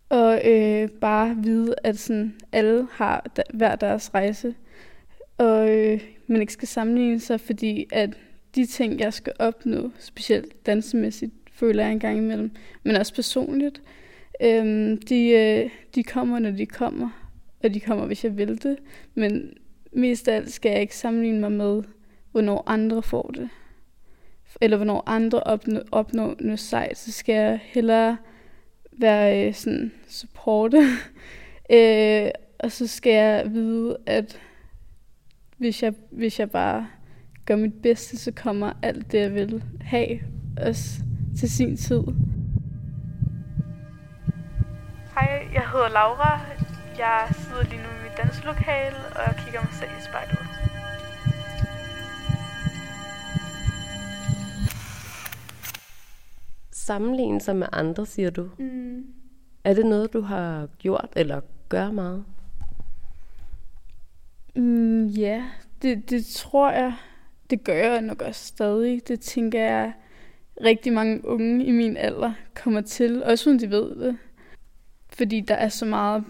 og 0.10 0.42
øh, 0.46 0.90
bare 0.90 1.36
vide, 1.44 1.76
at 1.84 1.98
sådan 1.98 2.34
alle 2.52 2.88
har 2.92 3.26
hver 3.54 3.76
deres 3.76 4.14
rejse 4.14 4.56
og 5.38 5.70
øh, 5.70 6.02
man 6.28 6.42
ikke 6.42 6.54
skal 6.54 6.68
sammenligne 6.68 7.20
sig, 7.20 7.42
fordi 7.42 7.86
at 7.92 8.10
de 8.56 8.66
ting, 8.66 9.00
jeg 9.00 9.14
skal 9.14 9.34
opnå, 9.40 9.92
specielt 10.00 10.66
dansemæssigt, 10.66 11.34
føler 11.52 11.84
jeg 11.84 11.92
engang 11.92 12.18
imellem, 12.18 12.52
men 12.84 12.96
også 12.96 13.16
personligt, 13.16 13.82
øh, 14.42 14.98
de, 15.10 15.30
øh, 15.30 15.70
de 15.96 16.04
kommer, 16.04 16.40
når 16.40 16.52
de 16.52 16.66
kommer, 16.66 17.10
og 17.64 17.74
de 17.74 17.80
kommer, 17.80 18.06
hvis 18.06 18.24
jeg 18.24 18.38
vil 18.38 18.64
det, 18.64 18.78
men 19.16 19.58
mest 19.92 20.28
af 20.28 20.36
alt 20.36 20.52
skal 20.52 20.72
jeg 20.72 20.82
ikke 20.82 20.96
sammenligne 20.96 21.40
mig 21.40 21.52
med, 21.52 21.84
hvornår 22.32 22.64
andre 22.68 23.04
får 23.04 23.32
det, 23.36 23.50
eller 24.62 24.78
hvornår 24.78 25.04
andre 25.06 25.40
opnå, 25.40 25.80
opnår 25.92 26.36
noget 26.40 26.60
sejt, 26.60 26.98
så 26.98 27.12
skal 27.12 27.36
jeg 27.36 27.60
hellere 27.64 28.18
være 28.92 29.48
øh, 29.48 29.54
sådan 29.54 29.92
supporte, 30.08 30.78
øh, 31.76 32.30
og 32.60 32.72
så 32.72 32.88
skal 32.88 33.14
jeg 33.14 33.54
vide, 33.54 33.98
at 34.06 34.40
hvis 35.58 35.84
jeg, 35.84 35.94
hvis 36.12 36.40
jeg 36.40 36.52
bare 36.52 36.88
gør 37.46 37.56
mit 37.56 37.82
bedste, 37.84 38.18
så 38.18 38.32
kommer 38.32 38.74
alt 38.82 39.12
det, 39.12 39.20
jeg 39.20 39.34
vil 39.34 39.64
have, 39.82 40.20
også 40.62 41.02
til 41.40 41.52
sin 41.52 41.78
tid. 41.78 42.04
Hej, 45.14 45.48
jeg 45.54 45.70
hedder 45.72 45.90
Laura. 45.90 46.42
Jeg 46.98 47.28
sidder 47.32 47.64
lige 47.64 47.82
nu 47.82 47.90
i 47.90 48.04
mit 48.04 48.18
danslokale, 48.18 48.98
og 49.16 49.22
jeg 49.28 49.36
kigger 49.46 49.62
mig 49.62 49.74
selv 49.74 49.92
i 50.00 50.02
spejlet. 50.02 50.47
Sammenligne 56.88 57.42
sig 57.42 57.56
med 57.56 57.68
andre, 57.72 58.06
siger 58.06 58.30
du. 58.30 58.50
Mm. 58.58 59.06
Er 59.64 59.74
det 59.74 59.86
noget, 59.86 60.14
du 60.14 60.22
har 60.22 60.68
gjort 60.78 61.10
eller 61.16 61.42
gør 61.70 61.92
meget? 61.92 62.26
Mm, 64.56 65.06
ja, 65.06 65.44
det, 65.82 66.10
det 66.10 66.26
tror 66.26 66.72
jeg. 66.72 66.94
Det 67.50 67.64
gør 67.64 67.74
jeg 67.74 68.02
nok 68.02 68.22
også 68.22 68.46
stadig. 68.46 69.08
Det 69.08 69.20
tænker 69.20 69.60
jeg, 69.60 69.94
rigtig 70.64 70.94
mange 70.94 71.26
unge 71.26 71.66
i 71.66 71.72
min 71.72 71.98
alder 71.98 72.34
kommer 72.56 72.82
til, 72.82 73.24
også 73.24 73.50
uden 73.50 73.60
de 73.60 73.70
ved 73.70 73.96
det. 73.96 74.18
Fordi 75.10 75.40
der 75.42 75.56
er 75.56 75.70
så 75.70 75.86
meget, 75.86 76.24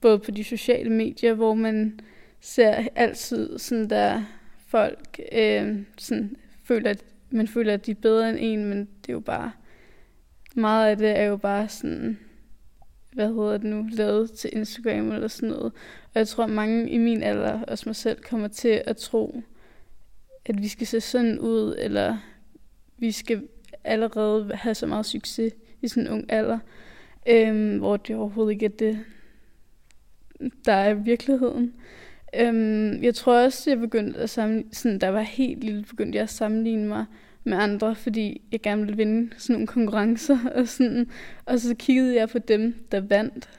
både 0.00 0.18
på 0.18 0.30
de 0.30 0.44
sociale 0.44 0.90
medier, 0.90 1.34
hvor 1.34 1.54
man 1.54 2.00
ser 2.40 2.88
altid 2.94 3.58
sådan 3.58 3.90
der 3.90 4.22
folk, 4.66 5.20
øh, 5.32 5.78
sådan, 5.98 6.36
føler, 6.64 6.90
at 6.90 7.04
man 7.30 7.48
føler, 7.48 7.74
at 7.74 7.86
de 7.86 7.90
er 7.90 8.00
bedre 8.02 8.28
end 8.28 8.38
en, 8.40 8.64
men 8.64 8.78
det 8.78 9.08
er 9.08 9.12
jo 9.12 9.20
bare, 9.20 9.52
meget 10.58 10.90
af 10.90 10.96
det 10.96 11.18
er 11.18 11.24
jo 11.24 11.36
bare 11.36 11.68
sådan, 11.68 12.18
hvad 13.12 13.28
hedder 13.28 13.52
det 13.52 13.64
nu, 13.64 13.88
lavet 13.90 14.32
til 14.32 14.50
Instagram 14.52 15.12
eller 15.12 15.28
sådan 15.28 15.48
noget. 15.48 15.72
Og 16.04 16.14
jeg 16.14 16.28
tror, 16.28 16.44
at 16.44 16.50
mange 16.50 16.90
i 16.90 16.98
min 16.98 17.22
alder, 17.22 17.62
også 17.62 17.88
mig 17.88 17.96
selv, 17.96 18.22
kommer 18.22 18.48
til 18.48 18.82
at 18.86 18.96
tro, 18.96 19.42
at 20.46 20.62
vi 20.62 20.68
skal 20.68 20.86
se 20.86 21.00
sådan 21.00 21.38
ud, 21.38 21.76
eller 21.78 22.16
vi 22.98 23.12
skal 23.12 23.42
allerede 23.84 24.54
have 24.54 24.74
så 24.74 24.86
meget 24.86 25.06
succes 25.06 25.52
i 25.82 25.88
sådan 25.88 26.06
en 26.06 26.12
ung 26.12 26.32
alder, 26.32 26.58
øhm, 27.28 27.78
hvor 27.78 27.96
det 27.96 28.16
overhovedet 28.16 28.52
ikke 28.52 28.66
er 28.66 28.70
det, 28.78 28.98
der 30.64 30.72
er 30.72 30.94
virkeligheden. 30.94 31.74
Øhm, 32.34 33.02
jeg 33.02 33.14
tror 33.14 33.44
også, 33.44 33.70
jeg 33.70 33.78
begyndte 33.78 34.18
at 34.18 34.30
sammenligne, 34.30 34.74
sådan, 34.74 34.98
der 34.98 35.08
var 35.08 35.20
helt 35.20 35.64
lille, 35.64 35.84
begyndte 35.84 36.16
jeg 36.16 36.22
at 36.22 36.30
sammenligne 36.30 36.88
mig 36.88 37.04
med 37.48 37.58
andre, 37.58 37.94
fordi 37.94 38.42
jeg 38.52 38.60
gerne 38.60 38.82
ville 38.82 38.96
vinde 38.96 39.30
sådan 39.38 39.54
nogle 39.54 39.66
konkurrencer. 39.66 40.38
Og, 40.54 40.68
sådan. 40.68 41.10
og 41.44 41.60
så 41.60 41.74
kiggede 41.74 42.16
jeg 42.16 42.28
på 42.28 42.38
dem, 42.38 42.74
der 42.92 43.00
vandt, 43.00 43.50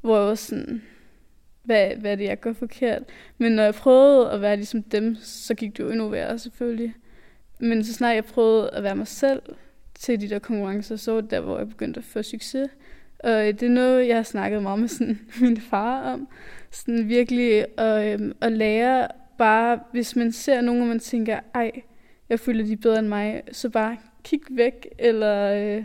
hvor 0.00 0.18
jeg 0.18 0.26
var 0.26 0.34
sådan, 0.34 0.82
hvad, 1.62 1.90
hvad 1.96 2.12
er 2.12 2.16
det, 2.16 2.24
jeg 2.24 2.40
gør 2.40 2.52
forkert? 2.52 3.02
Men 3.38 3.52
når 3.52 3.62
jeg 3.62 3.74
prøvede 3.74 4.30
at 4.30 4.40
være 4.40 4.56
ligesom 4.56 4.82
dem, 4.82 5.16
så 5.20 5.54
gik 5.54 5.76
det 5.76 5.84
jo 5.84 5.90
endnu 5.90 6.08
værre 6.08 6.38
selvfølgelig. 6.38 6.94
Men 7.58 7.84
så 7.84 7.92
snart 7.92 8.14
jeg 8.14 8.24
prøvede 8.24 8.70
at 8.70 8.82
være 8.82 8.96
mig 8.96 9.06
selv 9.06 9.42
til 9.94 10.20
de 10.20 10.28
der 10.28 10.38
konkurrencer, 10.38 10.96
så 10.96 11.12
var 11.12 11.20
det 11.20 11.30
der, 11.30 11.40
hvor 11.40 11.58
jeg 11.58 11.68
begyndte 11.68 11.98
at 11.98 12.04
få 12.04 12.22
succes. 12.22 12.68
Og 13.18 13.48
øh, 13.48 13.54
det 13.54 13.62
er 13.62 13.68
noget, 13.68 14.08
jeg 14.08 14.16
har 14.16 14.22
snakket 14.22 14.62
meget 14.62 14.78
med 14.78 14.88
sådan, 14.88 15.20
min 15.40 15.60
far 15.60 16.12
om. 16.12 16.28
Sådan 16.70 17.08
virkelig 17.08 17.66
at, 17.78 18.12
øhm, 18.12 18.32
at 18.40 18.52
lære 18.52 19.08
bare, 19.38 19.80
hvis 19.92 20.16
man 20.16 20.32
ser 20.32 20.60
nogen, 20.60 20.82
og 20.82 20.88
man 20.88 20.98
tænker, 20.98 21.40
ej, 21.54 21.70
jeg 22.30 22.40
føler, 22.40 22.64
de 22.64 22.72
er 22.72 22.76
bedre 22.76 22.98
end 22.98 23.08
mig, 23.08 23.42
så 23.52 23.70
bare 23.70 23.96
kig 24.24 24.40
væk, 24.50 24.88
eller, 24.98 25.52
øh, 25.52 25.84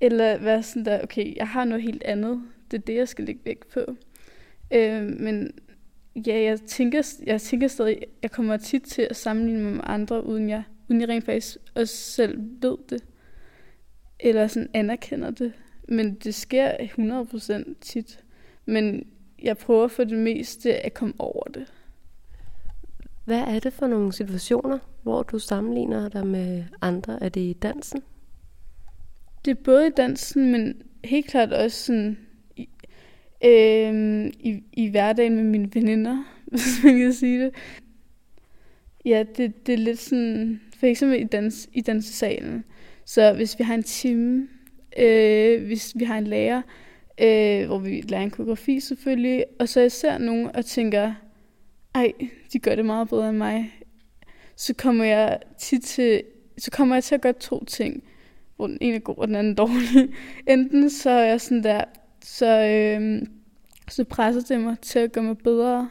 eller 0.00 0.38
være 0.38 0.62
sådan 0.62 0.84
der, 0.84 1.02
okay, 1.02 1.36
jeg 1.36 1.48
har 1.48 1.64
noget 1.64 1.82
helt 1.82 2.02
andet. 2.02 2.42
Det 2.70 2.78
er 2.78 2.82
det, 2.82 2.94
jeg 2.94 3.08
skal 3.08 3.24
lægge 3.24 3.40
væk 3.44 3.66
på. 3.66 3.80
Øh, 4.70 5.02
men 5.02 5.52
ja, 6.26 6.42
jeg 6.42 6.60
tænker, 6.60 7.14
jeg 7.26 7.40
tænker 7.40 7.68
stadig, 7.68 7.98
jeg 8.22 8.30
kommer 8.30 8.56
tit 8.56 8.82
til 8.82 9.06
at 9.10 9.16
sammenligne 9.16 9.62
mig 9.62 9.72
med 9.72 9.84
andre, 9.84 10.26
uden 10.26 10.48
jeg, 10.48 10.62
uden 10.88 11.00
jeg 11.00 11.08
rent 11.08 11.24
faktisk 11.24 11.56
også 11.74 11.96
selv 11.96 12.38
ved 12.38 12.76
det. 12.90 13.04
Eller 14.20 14.46
sådan 14.46 14.70
anerkender 14.74 15.30
det. 15.30 15.52
Men 15.88 16.14
det 16.14 16.34
sker 16.34 16.72
100% 17.66 17.74
tit. 17.80 18.24
Men 18.66 19.06
jeg 19.42 19.58
prøver 19.58 19.88
for 19.88 20.04
det 20.04 20.18
meste 20.18 20.74
at 20.74 20.94
komme 20.94 21.14
over 21.18 21.44
det. 21.44 21.72
Hvad 23.24 23.40
er 23.40 23.58
det 23.58 23.72
for 23.72 23.86
nogle 23.86 24.12
situationer, 24.12 24.78
hvor 25.02 25.22
du 25.22 25.38
sammenligner 25.38 26.08
dig 26.08 26.26
med 26.26 26.64
andre? 26.80 27.22
Er 27.22 27.28
det 27.28 27.40
i 27.40 27.52
dansen? 27.52 28.02
Det 29.44 29.50
er 29.50 29.62
både 29.64 29.86
i 29.86 29.90
dansen, 29.90 30.52
men 30.52 30.82
helt 31.04 31.26
klart 31.26 31.52
også 31.52 31.84
sådan 31.84 32.18
i, 32.56 32.68
øh, 33.44 34.26
i, 34.26 34.62
i 34.72 34.88
hverdagen 34.88 35.36
med 35.36 35.44
mine 35.44 35.70
veninder, 35.74 36.24
hvis 36.50 36.84
man 36.84 36.98
kan 36.98 37.12
sige 37.12 37.44
det. 37.44 37.54
Ja, 39.04 39.24
det, 39.36 39.66
det 39.66 39.72
er 39.72 39.78
lidt 39.78 39.98
sådan, 39.98 40.60
for 40.76 40.86
eksempel 40.86 41.20
i, 41.20 41.24
dans, 41.24 41.68
i 41.72 41.80
dansesalen. 41.80 42.64
Så 43.04 43.32
hvis 43.32 43.58
vi 43.58 43.64
har 43.64 43.74
en 43.74 43.82
time, 43.82 44.48
øh, 44.98 45.66
hvis 45.66 45.92
vi 45.96 46.04
har 46.04 46.18
en 46.18 46.26
lærer, 46.26 46.62
øh, 47.20 47.66
hvor 47.66 47.78
vi 47.78 48.00
lærer 48.00 48.22
en 48.22 48.30
koreografi 48.30 48.80
selvfølgelig, 48.80 49.44
og 49.58 49.68
så 49.68 49.80
jeg 49.80 49.92
ser 49.92 50.18
nogen 50.18 50.56
og 50.56 50.66
tænker, 50.66 51.14
ej, 51.94 52.12
de 52.52 52.58
gør 52.58 52.74
det 52.74 52.84
meget 52.84 53.08
bedre 53.08 53.28
end 53.28 53.38
mig, 53.38 53.74
så 54.56 54.74
kommer 54.74 55.04
jeg 55.04 55.38
tit 55.58 55.84
til, 55.84 56.22
så 56.58 56.70
kommer 56.70 56.96
jeg 56.96 57.04
til 57.04 57.14
at 57.14 57.20
gøre 57.20 57.32
to 57.32 57.64
ting, 57.64 58.02
hvor 58.56 58.66
den 58.66 58.78
ene 58.80 58.96
er 58.96 59.00
god 59.00 59.18
og 59.18 59.28
den 59.28 59.36
anden 59.36 59.54
dårlig. 59.54 60.14
Enten 60.54 60.90
så 60.90 61.10
er 61.10 61.24
jeg 61.24 61.40
sådan 61.40 61.62
der, 61.62 61.84
så, 62.22 62.60
øh, 62.60 63.22
så 63.88 64.04
presser 64.04 64.40
det 64.40 64.60
mig 64.60 64.78
til 64.78 64.98
at 64.98 65.12
gøre 65.12 65.24
mig 65.24 65.38
bedre, 65.38 65.90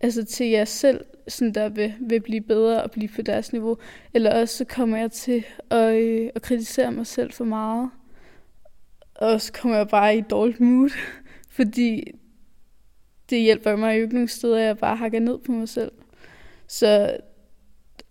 altså 0.00 0.24
til 0.24 0.46
jeg 0.46 0.68
selv 0.68 1.04
sådan 1.28 1.54
der 1.54 1.68
vil, 1.68 1.94
vil 2.00 2.20
blive 2.20 2.40
bedre 2.40 2.82
og 2.82 2.90
blive 2.90 3.08
på 3.08 3.22
deres 3.22 3.52
niveau, 3.52 3.76
eller 4.14 4.40
også 4.40 4.56
så 4.56 4.64
kommer 4.64 4.96
jeg 4.96 5.12
til 5.12 5.44
at, 5.70 5.94
øh, 5.94 6.30
at 6.34 6.42
kritisere 6.42 6.92
mig 6.92 7.06
selv 7.06 7.32
for 7.32 7.44
meget, 7.44 7.90
og 9.14 9.40
så 9.40 9.52
kommer 9.52 9.76
jeg 9.76 9.88
bare 9.88 10.16
i 10.16 10.20
dårligt 10.20 10.60
mood, 10.60 10.90
fordi 11.56 12.12
det 13.30 13.40
hjælper 13.40 13.76
mig 13.76 13.96
jo 13.96 14.02
ikke 14.02 14.14
nogen 14.14 14.28
steder, 14.28 14.58
jeg 14.58 14.78
bare 14.78 14.96
hakker 14.96 15.20
ned 15.20 15.38
på 15.38 15.52
mig 15.52 15.68
selv. 15.68 15.92
Så 16.66 17.16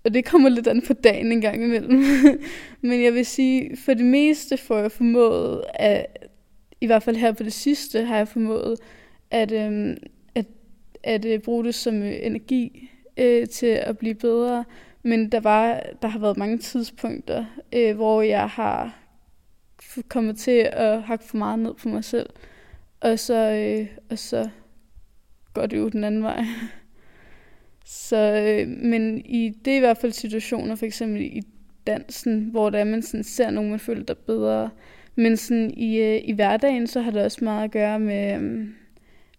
og 0.07 0.13
det 0.13 0.25
kommer 0.25 0.49
lidt 0.49 0.67
an 0.67 0.81
på 0.81 0.93
dagen 0.93 1.31
en 1.31 1.41
gang 1.41 1.63
imellem. 1.63 2.03
Men 2.81 3.03
jeg 3.03 3.13
vil 3.13 3.25
sige, 3.25 3.77
for 3.77 3.93
det 3.93 4.05
meste 4.05 4.57
får 4.57 4.77
jeg 4.77 4.91
formået, 4.91 5.63
at, 5.73 6.05
i 6.81 6.85
hvert 6.85 7.03
fald 7.03 7.15
her 7.15 7.31
på 7.31 7.43
det 7.43 7.53
sidste, 7.53 8.05
har 8.05 8.17
jeg 8.17 8.27
formået, 8.27 8.79
at, 9.31 9.51
øhm, 9.51 9.97
at, 10.35 10.45
at, 11.03 11.25
at 11.25 11.41
bruge 11.41 11.63
det 11.63 11.75
som 11.75 12.01
øh, 12.01 12.13
energi 12.21 12.89
øh, 13.17 13.47
til 13.47 13.65
at 13.65 13.97
blive 13.97 14.15
bedre. 14.15 14.65
Men 15.03 15.31
der, 15.31 15.39
var, 15.39 15.83
der 16.01 16.07
har 16.07 16.19
været 16.19 16.37
mange 16.37 16.57
tidspunkter, 16.57 17.45
øh, 17.73 17.95
hvor 17.95 18.21
jeg 18.21 18.49
har 18.49 18.99
kommet 20.07 20.37
til 20.37 20.69
at 20.73 21.01
hakke 21.01 21.25
for 21.25 21.37
meget 21.37 21.59
ned 21.59 21.73
på 21.73 21.89
mig 21.89 22.03
selv. 22.03 22.29
Og 22.99 23.19
så, 23.19 23.51
øh, 23.51 23.87
og 24.09 24.19
så 24.19 24.49
godt 25.59 25.71
det 25.71 25.93
den 25.93 26.03
anden 26.03 26.23
vej. 26.23 26.45
Så, 27.85 28.17
øh, 28.17 28.67
men 28.67 29.17
i 29.25 29.49
det 29.65 29.73
er 29.73 29.77
i 29.77 29.79
hvert 29.79 29.97
fald 29.97 30.11
situationer, 30.11 30.75
for 30.75 30.85
eksempel 30.85 31.21
i 31.21 31.41
dansen, 31.87 32.43
hvor 32.43 32.69
der 32.69 32.79
er, 32.79 32.83
man 32.83 33.01
sådan 33.01 33.23
ser 33.23 33.49
nogen, 33.49 33.69
man 33.69 33.79
føler 33.79 34.03
der 34.03 34.13
bedre. 34.13 34.69
Men 35.15 35.37
sådan 35.37 35.71
i, 35.71 35.97
øh, 35.97 36.21
i 36.23 36.31
hverdagen, 36.31 36.87
så 36.87 37.01
har 37.01 37.11
det 37.11 37.23
også 37.23 37.43
meget 37.43 37.63
at 37.63 37.71
gøre 37.71 37.99
med, 37.99 38.35
øh, 38.35 38.67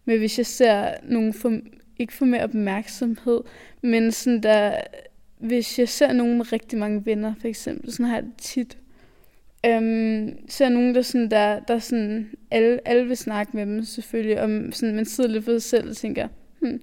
med 0.05 0.19
hvis 0.19 0.39
jeg 0.39 0.47
ser 0.47 0.91
nogen 1.03 1.35
for, 1.35 1.59
ikke 1.99 2.13
få 2.13 2.25
mere 2.25 2.43
opmærksomhed, 2.43 3.41
men 3.83 4.13
sådan 4.13 4.43
der, 4.43 4.81
hvis 5.39 5.79
jeg 5.79 5.89
ser 5.89 6.13
nogen 6.13 6.37
med 6.37 6.53
rigtig 6.53 6.79
mange 6.79 7.07
venner, 7.07 7.35
for 7.41 7.49
eksempel, 7.49 7.93
sådan 7.93 8.07
har 8.07 8.15
jeg 8.15 8.25
det 8.25 8.37
tit, 8.39 8.79
øhm, 9.67 10.49
ser 10.49 10.69
nogen, 10.69 10.95
der 10.95 11.03
sådan, 11.03 11.31
der, 11.31 11.61
der 11.61 11.79
sådan, 11.79 12.31
alle, 12.51 12.89
alle 12.89 13.07
vil 13.09 13.17
snakke 13.17 13.57
med 13.57 13.67
dem 13.67 13.85
selvfølgelig, 13.85 14.41
og 14.41 14.49
sådan, 14.73 14.97
man 14.97 15.05
sidder 15.05 15.31
lidt 15.31 15.45
for 15.45 15.53
sig 15.53 15.63
selv 15.63 15.89
og 15.89 15.97
tænker, 15.97 16.29
hmm, 16.61 16.81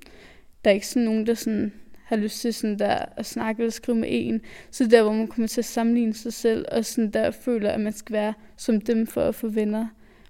der 0.64 0.70
er 0.70 0.74
ikke 0.76 0.88
sådan 0.88 1.06
nogen, 1.06 1.28
der 1.28 1.34
sådan 1.34 1.72
har 2.06 2.16
lyst 2.16 2.42
til 2.42 2.54
sådan 2.54 2.80
der 2.80 3.06
at 3.18 3.26
snakke 3.26 3.62
eller 3.62 3.72
skrive 3.72 3.98
med 3.98 4.08
en. 4.12 4.42
Så 4.72 4.88
der, 4.88 5.04
hvor 5.04 5.14
man 5.14 5.28
kommer 5.28 5.48
til 5.48 5.62
at 5.62 5.66
sammenligne 5.66 6.14
sig 6.14 6.34
selv, 6.34 6.66
og 6.72 6.86
sådan 6.86 7.12
der 7.12 7.32
føler, 7.32 7.70
at 7.70 7.80
man 7.80 7.94
skal 7.94 8.14
være 8.14 8.34
som 8.58 8.82
dem 8.82 9.08
for 9.08 9.22
at 9.22 9.36
få 9.36 9.48
venner. 9.48 9.88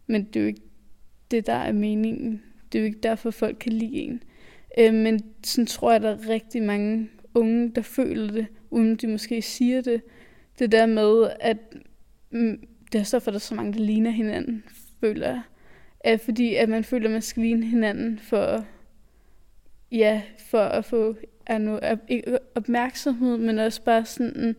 Men 0.08 0.24
det 0.24 0.36
er 0.36 0.42
jo 0.42 0.48
ikke 0.48 0.62
det, 1.32 1.48
der 1.48 1.54
er 1.54 1.72
meningen. 1.72 2.42
Det 2.72 2.78
er 2.78 2.82
jo 2.82 2.86
ikke 2.86 3.00
derfor, 3.04 3.32
folk 3.32 3.58
kan 3.60 3.74
lide 3.74 3.94
en. 3.94 4.24
Øh, 4.80 4.94
men 4.94 5.22
sådan 5.44 5.66
tror 5.66 5.92
jeg, 5.92 5.96
at 5.96 6.02
der 6.02 6.10
er 6.10 6.30
rigtig 6.30 6.64
mange 6.64 7.10
unge, 7.34 7.72
der 7.76 7.82
føler 7.82 8.32
det, 8.32 8.48
uden 8.70 8.96
de 8.96 9.08
måske 9.08 9.42
siger 9.42 9.82
det. 9.82 10.02
Det 10.60 10.72
der 10.72 10.86
med, 10.86 11.30
at 11.40 11.58
Mm, 12.36 12.68
det 12.92 13.00
er 13.00 13.04
så 13.04 13.20
for, 13.20 13.32
at 13.32 13.34
der 13.34 13.38
er 13.38 13.40
så 13.40 13.56
mange, 13.56 13.74
der 13.74 13.80
ligner 13.80 14.12
hinanden, 14.12 14.64
føler 15.00 15.28
jeg. 15.28 15.42
Er 16.00 16.18
fordi, 16.18 16.56
at 16.56 16.70
man 16.70 16.84
føler, 16.84 17.06
at 17.06 17.12
man 17.12 17.22
skal 17.22 17.44
ligne 17.44 17.66
hinanden 17.66 18.20
for, 18.20 18.66
ja, 19.92 20.22
for 20.50 20.62
at 20.62 20.86
få 20.86 21.16
er 21.46 21.58
nu, 21.58 21.80
ikke 22.08 22.38
opmærksomhed, 22.56 23.38
men 23.38 23.60
også 23.60 23.84
bare 23.84 24.06
sådan 24.06 24.56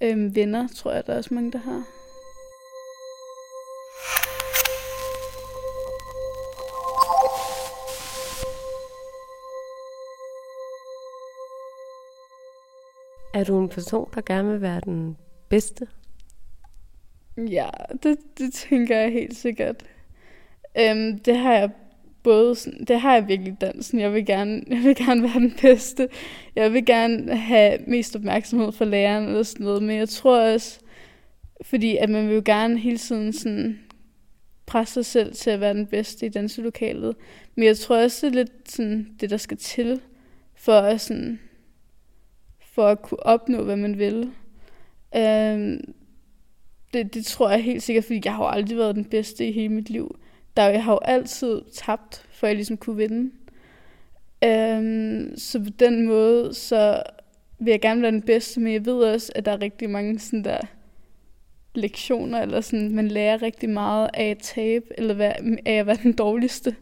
øhm, 0.00 0.34
venner, 0.34 0.68
tror 0.68 0.92
jeg, 0.92 1.06
der 1.06 1.12
er 1.12 1.16
også 1.16 1.34
mange, 1.34 1.52
der 1.52 1.58
har. 1.58 1.84
Er 13.34 13.44
du 13.44 13.58
en 13.58 13.68
person, 13.68 14.10
der 14.14 14.20
gerne 14.20 14.50
vil 14.50 14.60
være 14.60 14.80
den 14.80 15.16
bedste? 15.48 15.86
Ja, 17.36 17.68
det, 18.02 18.16
det 18.38 18.52
tænker 18.52 18.98
jeg 18.98 19.12
helt 19.12 19.36
sikkert. 19.36 19.82
Øhm, 20.78 21.18
det 21.18 21.36
har 21.36 21.52
jeg 21.52 21.70
både 22.22 22.54
sådan, 22.54 22.84
det 22.84 23.00
har 23.00 23.14
jeg 23.14 23.28
virkelig 23.28 23.60
dansen. 23.60 24.00
Jeg 24.00 24.14
vil, 24.14 24.26
gerne, 24.26 24.62
jeg 24.74 24.78
vil 24.78 24.96
gerne 24.96 25.22
være 25.22 25.40
den 25.40 25.54
bedste. 25.60 26.08
Jeg 26.56 26.72
vil 26.72 26.86
gerne 26.86 27.36
have 27.36 27.78
mest 27.86 28.16
opmærksomhed 28.16 28.72
fra 28.72 28.84
læreren 28.84 29.24
eller 29.24 29.42
sådan 29.42 29.64
noget. 29.64 29.82
Men 29.82 29.96
jeg 29.96 30.08
tror 30.08 30.40
også, 30.40 30.80
fordi 31.62 31.96
at 31.96 32.10
man 32.10 32.28
vil 32.28 32.34
jo 32.34 32.42
gerne 32.44 32.78
hele 32.78 32.98
tiden 32.98 33.32
sådan 33.32 33.78
presse 34.66 34.94
sig 34.94 35.04
selv 35.04 35.34
til 35.34 35.50
at 35.50 35.60
være 35.60 35.74
den 35.74 35.86
bedste 35.86 36.26
i 36.26 36.28
danselokalet. 36.28 37.16
Men 37.54 37.64
jeg 37.64 37.78
tror 37.78 38.02
også, 38.02 38.26
det 38.26 38.32
er 38.32 38.36
lidt 38.36 38.70
sådan, 38.70 39.08
det, 39.20 39.30
der 39.30 39.36
skal 39.36 39.56
til 39.56 40.00
for 40.54 40.78
at, 40.78 41.00
sådan, 41.00 41.40
for 42.60 42.86
at 42.86 43.02
kunne 43.02 43.26
opnå, 43.26 43.64
hvad 43.64 43.76
man 43.76 43.98
vil. 43.98 44.30
Øhm, 45.16 45.94
det, 46.96 47.14
det 47.14 47.26
tror 47.26 47.50
jeg 47.50 47.62
helt 47.62 47.82
sikkert, 47.82 48.04
fordi 48.04 48.20
jeg 48.24 48.34
har 48.34 48.44
jo 48.44 48.48
aldrig 48.48 48.78
været 48.78 48.94
den 48.94 49.04
bedste 49.04 49.48
i 49.48 49.52
hele 49.52 49.68
mit 49.68 49.90
liv 49.90 50.16
der, 50.56 50.68
jeg 50.68 50.84
har 50.84 50.92
jo 50.92 50.98
altid 51.02 51.62
tabt, 51.72 52.26
for 52.30 52.46
jeg 52.46 52.56
ligesom 52.56 52.76
kunne 52.76 52.96
vinde. 52.96 53.32
Øhm, 54.44 55.38
så 55.38 55.64
på 55.64 55.70
den 55.78 56.06
måde, 56.06 56.54
så 56.54 57.02
vil 57.58 57.70
jeg 57.70 57.80
gerne 57.80 58.02
være 58.02 58.10
den 58.10 58.22
bedste, 58.22 58.60
men 58.60 58.72
jeg 58.72 58.86
ved 58.86 58.94
også, 58.94 59.32
at 59.34 59.44
der 59.44 59.52
er 59.52 59.62
rigtig 59.62 59.90
mange 59.90 60.18
sådan 60.18 60.44
der 60.44 60.58
lektioner, 61.74 62.42
eller 62.42 62.60
sådan, 62.60 62.94
man 62.94 63.08
lærer 63.08 63.42
rigtig 63.42 63.68
meget 63.70 64.10
af 64.14 64.24
at 64.24 64.38
tabe, 64.38 64.84
eller 64.98 65.14
være, 65.14 65.34
af 65.66 65.72
at 65.72 65.86
være 65.86 65.98
den 66.02 66.12
dårligste. 66.12 66.76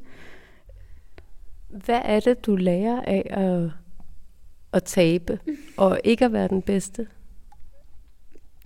Hvad 1.68 2.00
er 2.04 2.20
det, 2.20 2.46
du 2.46 2.56
lærer 2.56 3.02
af 3.02 3.26
at, 3.30 3.70
at 4.72 4.84
tabe, 4.84 5.38
og 5.76 6.00
ikke 6.04 6.24
at 6.24 6.32
være 6.32 6.48
den 6.48 6.62
bedste? 6.62 7.06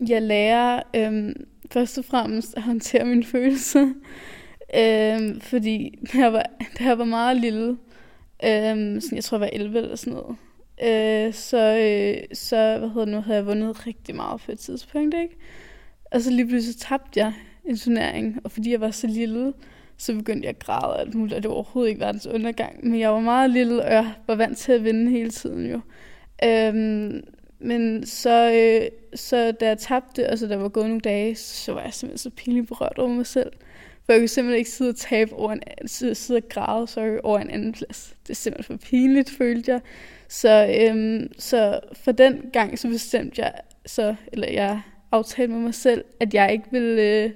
Jeg 0.08 0.22
lærer 0.22 0.82
øhm, 0.96 1.46
først 1.70 1.98
og 1.98 2.04
fremmest 2.04 2.56
at 2.56 2.62
håndtere 2.62 3.04
mine 3.04 3.24
følelser. 3.24 3.92
Øhm, 4.76 5.40
fordi 5.40 5.98
da 6.12 6.18
jeg, 6.18 6.32
var, 6.32 6.46
da 6.78 6.84
jeg 6.84 6.98
var 6.98 7.04
meget 7.04 7.40
lille, 7.40 7.76
øhm, 8.44 9.00
sådan, 9.00 9.16
jeg 9.16 9.24
tror 9.24 9.36
jeg 9.36 9.40
var 9.40 9.50
11 9.52 9.78
eller 9.78 9.96
sådan 9.96 10.12
noget, 10.12 10.36
øh, 10.82 11.34
så, 11.34 11.76
øh, 11.78 12.36
så 12.36 12.76
hvad 12.78 12.88
hedder 12.88 13.04
det 13.04 13.14
nu, 13.14 13.20
havde 13.20 13.36
jeg 13.36 13.46
vundet 13.46 13.86
rigtig 13.86 14.16
meget 14.16 14.40
på 14.40 14.52
et 14.52 14.58
tidspunkt, 14.58 15.14
ikke? 15.14 15.36
Og 16.12 16.20
så 16.20 16.30
lige 16.30 16.48
pludselig 16.48 16.76
tabte 16.76 17.20
jeg 17.20 17.32
en 17.64 17.76
turnering, 17.76 18.40
og 18.44 18.50
fordi 18.50 18.70
jeg 18.70 18.80
var 18.80 18.90
så 18.90 19.06
lille, 19.06 19.52
så 19.96 20.14
begyndte 20.14 20.46
jeg 20.46 20.54
at 20.54 20.58
græde 20.58 21.00
alt 21.00 21.14
muligt, 21.14 21.36
og 21.36 21.42
det 21.42 21.48
var 21.48 21.54
overhovedet 21.54 21.88
ikke 21.88 22.00
verdens 22.00 22.26
undergang. 22.26 22.86
Men 22.86 23.00
jeg 23.00 23.12
var 23.12 23.20
meget 23.20 23.50
lille, 23.50 23.82
og 23.84 23.92
jeg 23.92 24.12
var 24.26 24.34
vant 24.34 24.58
til 24.58 24.72
at 24.72 24.84
vinde 24.84 25.10
hele 25.10 25.30
tiden 25.30 25.66
jo. 25.66 25.80
Øhm, 26.44 27.22
men 27.58 28.06
så, 28.06 28.52
øh, 28.52 28.90
så 29.14 29.52
da 29.52 29.66
jeg 29.66 29.78
tabte, 29.78 30.26
altså 30.26 30.46
og 30.46 30.48
så 30.48 30.54
der 30.54 30.62
var 30.62 30.68
gået 30.68 30.86
nogle 30.86 31.00
dage, 31.00 31.34
så 31.34 31.72
var 31.72 31.82
jeg 31.82 31.94
simpelthen 31.94 32.18
så 32.18 32.30
pinligt 32.36 32.68
berørt 32.68 32.98
over 32.98 33.08
mig 33.08 33.26
selv. 33.26 33.52
For 34.04 34.12
jeg 34.12 34.20
kunne 34.20 34.28
simpelthen 34.28 34.58
ikke 34.58 34.70
sidde 34.70 34.88
og 34.88 34.96
tabe 34.96 35.32
over 35.32 35.52
en, 35.52 35.88
sidde 35.88 36.38
og 36.38 36.48
græde 36.48 36.86
sorry, 36.86 37.18
over 37.22 37.38
en 37.38 37.50
anden 37.50 37.72
plads. 37.72 38.16
Det 38.22 38.30
er 38.30 38.34
simpelthen 38.34 38.78
for 38.78 38.86
pinligt, 38.86 39.30
følte 39.30 39.72
jeg. 39.72 39.80
Så, 40.28 40.76
øhm, 40.80 41.32
så 41.38 41.80
for 41.92 42.12
den 42.12 42.42
gang, 42.52 42.78
så 42.78 42.88
bestemte 42.88 43.42
jeg, 43.42 43.52
så, 43.86 44.14
eller 44.32 44.48
jeg 44.48 44.80
aftalte 45.12 45.52
med 45.52 45.60
mig 45.60 45.74
selv, 45.74 46.04
at 46.20 46.34
jeg 46.34 46.52
ikke 46.52 46.64
ville, 46.70 47.02
øh, 47.02 47.30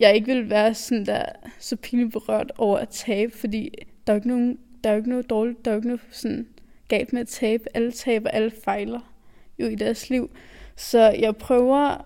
jeg 0.00 0.14
ikke 0.14 0.26
ville 0.26 0.50
være 0.50 0.74
sådan 0.74 1.06
der, 1.06 1.24
så 1.58 1.76
pinligt 1.76 2.12
berørt 2.12 2.52
over 2.58 2.78
at 2.78 2.88
tabe, 2.88 3.36
fordi 3.36 3.70
der 4.06 4.12
er 4.12 4.14
jo 4.14 4.18
ikke 4.18 4.28
nogen, 4.28 4.58
der 4.84 4.90
er 4.90 4.94
jo 4.94 4.98
ikke 4.98 5.10
noget 5.10 5.30
dårligt, 5.30 5.64
der 5.64 5.70
er 5.70 5.74
jo 5.74 5.78
ikke 5.78 5.88
noget 5.88 6.02
sådan 6.10 6.46
galt 6.88 7.12
med 7.12 7.20
at 7.20 7.28
tabe. 7.28 7.64
Alle 7.74 7.92
taber, 7.92 8.30
alle 8.30 8.50
fejler 8.64 9.13
jo 9.58 9.66
i 9.66 9.74
deres 9.74 10.10
liv. 10.10 10.30
Så 10.76 11.00
jeg 11.00 11.36
prøver, 11.36 11.96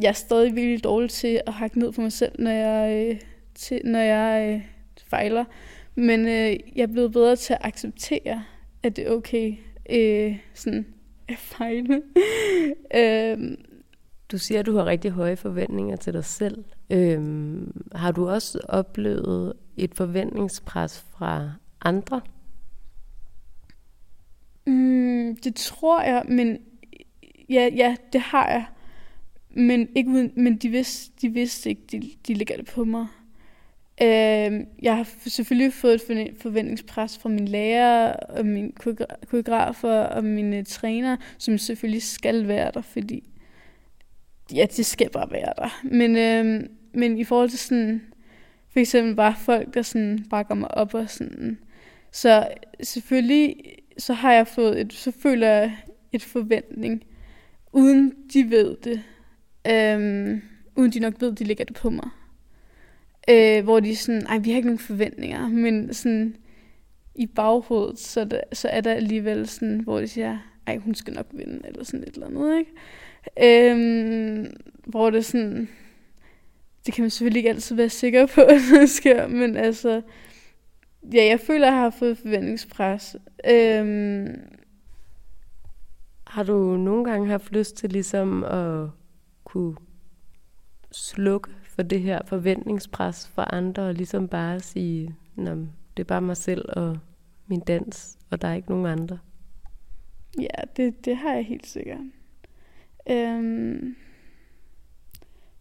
jeg 0.00 0.08
er 0.08 0.12
stadig 0.12 0.56
virkelig 0.56 0.84
dårlig 0.84 1.10
til 1.10 1.40
at 1.46 1.52
hakke 1.52 1.78
ned 1.78 1.92
på 1.92 2.00
mig 2.00 2.12
selv, 2.12 2.32
når 2.38 2.50
jeg, 2.50 3.08
øh, 3.10 3.20
til, 3.54 3.80
når 3.84 4.00
jeg 4.00 4.54
øh, 4.54 4.68
fejler. 5.06 5.44
Men 5.94 6.20
øh, 6.20 6.56
jeg 6.76 6.82
er 6.82 6.86
blevet 6.86 7.12
bedre 7.12 7.36
til 7.36 7.52
at 7.52 7.60
acceptere, 7.62 8.44
at 8.82 8.96
det 8.96 9.06
er 9.06 9.10
okay 9.10 9.56
øh, 9.90 10.38
sådan 10.54 10.86
at 11.28 11.38
fejle. 11.38 12.02
øh, 13.00 13.56
du 14.32 14.38
siger, 14.38 14.60
at 14.60 14.66
du 14.66 14.76
har 14.76 14.86
rigtig 14.86 15.10
høje 15.10 15.36
forventninger 15.36 15.96
til 15.96 16.12
dig 16.12 16.24
selv. 16.24 16.64
Øh, 16.90 17.22
har 17.92 18.12
du 18.12 18.28
også 18.28 18.60
oplevet 18.68 19.52
et 19.76 19.94
forventningspres 19.94 21.04
fra 21.10 21.50
andre? 21.82 22.20
Mm, 24.66 25.36
det 25.36 25.54
tror 25.54 26.02
jeg, 26.02 26.22
men 26.28 26.58
ja, 27.48 27.68
ja, 27.76 27.96
det 28.12 28.20
har 28.20 28.48
jeg. 28.48 28.64
Men, 29.50 29.88
ikke 29.94 30.10
uden, 30.10 30.32
men 30.36 30.56
de, 30.56 30.68
vidste, 30.68 31.12
de 31.22 31.28
vidste 31.28 31.70
ikke, 31.70 31.82
de, 31.92 32.10
de 32.26 32.34
lægger 32.34 32.56
det 32.56 32.66
på 32.66 32.84
mig. 32.84 33.06
Øh, 34.02 34.66
jeg 34.82 34.96
har 34.96 35.08
selvfølgelig 35.26 35.72
fået 35.72 36.10
et 36.10 36.36
forventningspres 36.40 37.18
fra 37.18 37.28
min 37.28 37.48
lærer 37.48 38.12
og 38.12 38.46
min 38.46 38.72
koreografer 39.26 39.98
og 39.98 40.24
mine 40.24 40.56
øh, 40.56 40.64
træner, 40.64 41.16
som 41.38 41.58
selvfølgelig 41.58 42.02
skal 42.02 42.48
være 42.48 42.70
der, 42.74 42.80
fordi 42.80 43.24
ja, 44.54 44.66
det 44.76 44.86
skal 44.86 45.10
bare 45.10 45.30
være 45.30 45.52
der. 45.56 45.80
Men, 45.84 46.16
øh, 46.16 46.68
men 46.92 47.18
i 47.18 47.24
forhold 47.24 47.50
til 47.50 47.58
sådan, 47.58 48.02
for 48.72 48.80
eksempel 48.80 49.14
bare 49.14 49.34
folk, 49.38 49.74
der 49.74 49.82
sådan 49.82 50.24
bakker 50.30 50.54
mig 50.54 50.74
op 50.74 50.94
og 50.94 51.10
sådan, 51.10 51.58
så 52.12 52.48
selvfølgelig, 52.82 53.56
så 53.98 54.12
har 54.12 54.32
jeg 54.32 54.46
fået 54.46 54.80
et, 54.80 54.92
så 54.92 55.10
føler 55.10 55.48
jeg 55.48 55.76
et 56.12 56.22
forventning, 56.22 57.04
uden 57.74 58.14
de 58.32 58.50
ved 58.50 58.76
det. 58.84 59.02
Øhm, 59.70 60.42
uden 60.76 60.92
de 60.92 61.00
nok 61.00 61.14
ved, 61.20 61.32
de 61.32 61.44
ligger 61.44 61.64
det 61.64 61.76
på 61.76 61.90
mig 61.90 62.08
øh, 63.30 63.64
hvor 63.64 63.80
de 63.80 63.96
sådan, 63.96 64.26
ej, 64.26 64.38
vi 64.38 64.50
har 64.50 64.56
ikke 64.56 64.68
nogen 64.68 64.78
forventninger, 64.78 65.48
men 65.48 65.94
sådan 65.94 66.36
i 67.14 67.26
baghovedet, 67.26 67.98
så, 67.98 68.24
der, 68.24 68.40
så 68.52 68.68
er 68.68 68.80
der 68.80 68.92
alligevel 68.92 69.48
sådan, 69.48 69.80
hvor 69.80 70.00
de 70.00 70.08
siger, 70.08 70.38
ej, 70.66 70.76
hun 70.76 70.94
skal 70.94 71.14
nok 71.14 71.26
vinde, 71.32 71.60
eller 71.64 71.84
sådan 71.84 72.02
et 72.02 72.14
eller 72.14 72.26
andet, 72.26 72.58
ikke? 72.58 73.70
Øhm, 73.70 74.56
hvor 74.86 75.10
det 75.10 75.24
sådan, 75.24 75.68
det 76.86 76.94
kan 76.94 77.02
man 77.02 77.10
selvfølgelig 77.10 77.38
ikke 77.38 77.50
altid 77.50 77.76
være 77.76 77.88
sikker 77.88 78.26
på, 78.26 78.40
at 78.54 78.60
det 78.80 78.90
sker, 78.90 79.26
men 79.26 79.56
altså, 79.56 80.02
ja, 81.12 81.24
jeg 81.24 81.40
føler, 81.40 81.66
at 81.66 81.72
jeg 81.72 81.80
har 81.80 81.90
fået 81.90 82.18
forventningspres. 82.18 83.16
Øhm, 83.50 84.40
har 86.34 86.42
du 86.42 86.76
nogle 86.76 87.04
gange 87.04 87.28
haft 87.28 87.52
lyst 87.52 87.76
til 87.76 87.90
ligesom 87.90 88.44
at 88.44 88.88
kunne 89.44 89.76
slukke 90.92 91.50
for 91.62 91.82
det 91.82 92.00
her 92.00 92.20
forventningspres 92.26 93.28
for 93.28 93.54
andre, 93.54 93.82
og 93.82 93.94
ligesom 93.94 94.28
bare 94.28 94.60
sige, 94.60 95.16
det 95.36 95.58
er 95.98 96.04
bare 96.04 96.20
mig 96.20 96.36
selv 96.36 96.64
og 96.68 96.98
min 97.46 97.60
dans, 97.60 98.18
og 98.30 98.42
der 98.42 98.48
er 98.48 98.54
ikke 98.54 98.68
nogen 98.68 98.86
andre? 98.86 99.18
Ja, 100.40 100.64
det, 100.76 101.04
det 101.04 101.16
har 101.16 101.34
jeg 101.34 101.44
helt 101.44 101.66
sikkert. 101.66 102.00
Øhm, 103.10 103.96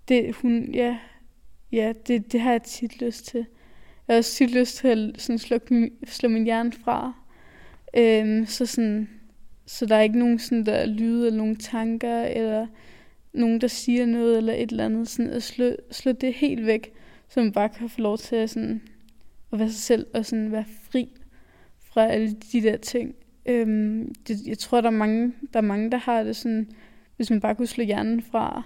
det, 0.08 0.36
hun, 0.36 0.74
ja, 0.74 1.00
ja 1.72 1.94
det, 2.08 2.32
det 2.32 2.40
har 2.40 2.52
jeg 2.52 2.64
tit 2.64 3.02
lyst 3.02 3.26
til. 3.26 3.46
Jeg 4.08 4.14
har 4.14 4.18
også 4.18 4.32
tit 4.32 4.52
lyst 4.52 4.78
til 4.78 4.88
at 4.88 5.22
sådan, 5.22 5.40
slå, 5.40 5.60
slå 6.06 6.30
min 6.30 6.44
hjerne 6.44 6.72
fra. 6.72 7.14
Øhm, 7.98 8.46
så, 8.46 8.66
sådan, 8.66 9.10
så 9.66 9.86
der 9.86 9.96
er 9.96 10.02
ikke 10.02 10.20
nogen 10.20 10.40
sådan, 10.40 10.66
der 10.66 10.86
lyde 10.86 11.28
eller 11.28 11.38
nogen 11.38 11.56
tanker, 11.56 12.22
eller 12.24 12.68
nogen, 13.34 13.62
der 13.62 13.68
siger 13.68 14.06
noget, 14.06 14.38
eller 14.38 14.54
et 14.54 14.72
eller 14.72 14.86
andet. 14.86 15.08
Sådan, 15.08 15.32
at 15.32 15.44
slå, 15.44 15.72
slå 15.92 16.12
det 16.12 16.34
helt 16.34 16.66
væk, 16.66 16.92
så 17.30 17.40
man 17.40 17.52
bare 17.52 17.70
kan 17.70 17.90
få 17.90 18.02
lov 18.02 18.18
til 18.18 18.36
at, 18.36 18.50
sådan, 18.50 18.82
at 19.52 19.60
være 19.60 19.70
sig 19.70 19.82
selv, 19.82 20.08
og 20.14 20.26
sådan 20.26 20.52
være 20.52 20.66
fri 20.92 21.10
fra 21.94 22.08
alle 22.08 22.36
de 22.52 22.62
der 22.62 22.78
ting. 22.78 23.16
Øhm, 23.46 24.16
det, 24.28 24.48
jeg 24.48 24.58
tror, 24.58 24.82
der 24.82 24.88
er, 24.88 24.94
mange, 24.94 25.34
der 25.54 25.60
er 25.60 25.64
mange, 25.64 25.92
der 25.92 25.98
har 25.98 26.24
det 26.24 26.36
sådan, 26.36 26.68
hvis 27.16 27.30
man 27.30 27.42
bare 27.42 27.56
kunne 27.56 27.68
slå 27.68 27.84
hjernen 27.84 28.22
fra, 28.22 28.64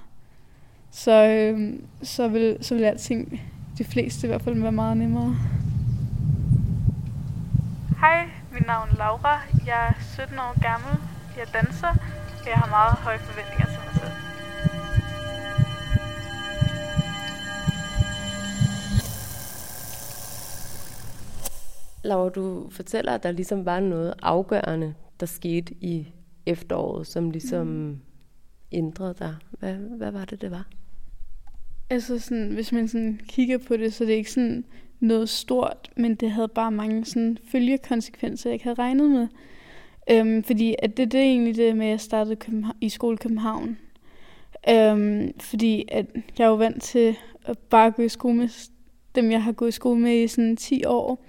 så, 0.91 1.27
øhm, 1.27 1.83
så, 2.01 2.27
vil, 2.27 2.57
så 2.61 2.75
vil 2.75 2.83
alting, 2.83 3.41
de 3.77 3.83
fleste 3.83 4.27
i 4.27 4.29
hvert 4.29 4.41
fald, 4.41 4.61
være 4.61 4.71
meget 4.71 4.97
nemmere. 4.97 5.35
Hej, 7.99 8.29
mit 8.57 8.67
navn 8.67 8.89
er 8.89 8.97
Laura. 8.97 9.41
Jeg 9.65 9.87
er 9.87 9.93
17 10.15 10.39
år 10.39 10.61
gammel. 10.61 10.93
Jeg 11.37 11.47
danser, 11.53 11.93
jeg 12.45 12.55
har 12.55 12.69
meget 12.69 12.93
høje 12.93 13.19
forventninger 13.19 13.65
til 13.65 13.79
mig 13.85 13.93
selv. 14.01 14.15
Laura, 22.03 22.29
du 22.29 22.69
fortæller, 22.69 23.13
at 23.13 23.23
der 23.23 23.31
ligesom 23.31 23.65
var 23.65 23.79
noget 23.79 24.13
afgørende, 24.21 24.93
der 25.19 25.25
skete 25.25 25.73
i 25.73 26.13
efteråret, 26.45 27.07
som 27.07 27.31
ligesom 27.31 27.67
mm. 27.67 27.99
ændrede 28.71 29.13
dig. 29.19 29.35
Hvad, 29.51 29.73
hvad 29.73 30.11
var 30.11 30.25
det, 30.25 30.41
det 30.41 30.51
var? 30.51 30.65
Altså 31.89 32.19
sådan, 32.19 32.51
hvis 32.51 32.71
man 32.71 32.87
sådan 32.87 33.19
kigger 33.27 33.57
på 33.57 33.77
det, 33.77 33.93
så 33.93 34.05
det 34.05 34.13
er 34.13 34.17
ikke 34.17 34.31
sådan 34.31 34.65
noget 34.99 35.29
stort, 35.29 35.91
men 35.97 36.15
det 36.15 36.31
havde 36.31 36.47
bare 36.47 36.71
mange 36.71 37.05
sådan 37.05 37.37
følgekonsekvenser, 37.51 38.49
jeg 38.49 38.53
ikke 38.53 38.63
havde 38.63 38.79
regnet 38.79 39.09
med. 39.09 39.27
Øhm, 40.11 40.43
fordi 40.43 40.75
at 40.79 40.97
det, 40.97 41.11
det 41.11 41.19
er 41.19 41.23
egentlig 41.23 41.55
det 41.55 41.77
med, 41.77 41.85
at 41.85 41.91
jeg 41.91 41.99
startede 41.99 42.35
København, 42.35 42.77
i 42.81 42.89
skole 42.89 43.13
i 43.13 43.17
København. 43.17 43.77
Øhm, 44.69 45.39
fordi 45.39 45.85
at 45.91 46.05
jeg 46.37 46.45
er 46.45 46.49
jo 46.49 46.55
vant 46.55 46.83
til 46.83 47.17
at 47.45 47.57
bare 47.57 47.91
gå 47.91 48.01
i 48.01 48.09
skole 48.09 48.35
med 48.35 48.49
dem, 49.15 49.31
jeg 49.31 49.43
har 49.43 49.51
gået 49.51 49.69
i 49.69 49.71
skole 49.71 49.99
med 49.99 50.23
i 50.23 50.27
sådan 50.27 50.55
10 50.55 50.85
år. 50.85 51.25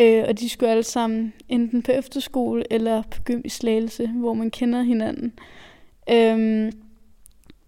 Øh, 0.00 0.24
og 0.28 0.40
de 0.40 0.48
skulle 0.48 0.70
alle 0.70 0.82
sammen 0.82 1.32
enten 1.48 1.82
på 1.82 1.92
efterskole 1.92 2.72
eller 2.72 3.02
på 3.02 3.22
gym 3.22 3.40
i 3.44 3.48
Slagelse, 3.48 4.06
hvor 4.06 4.34
man 4.34 4.50
kender 4.50 4.82
hinanden. 4.82 5.32
Øhm, 6.10 6.72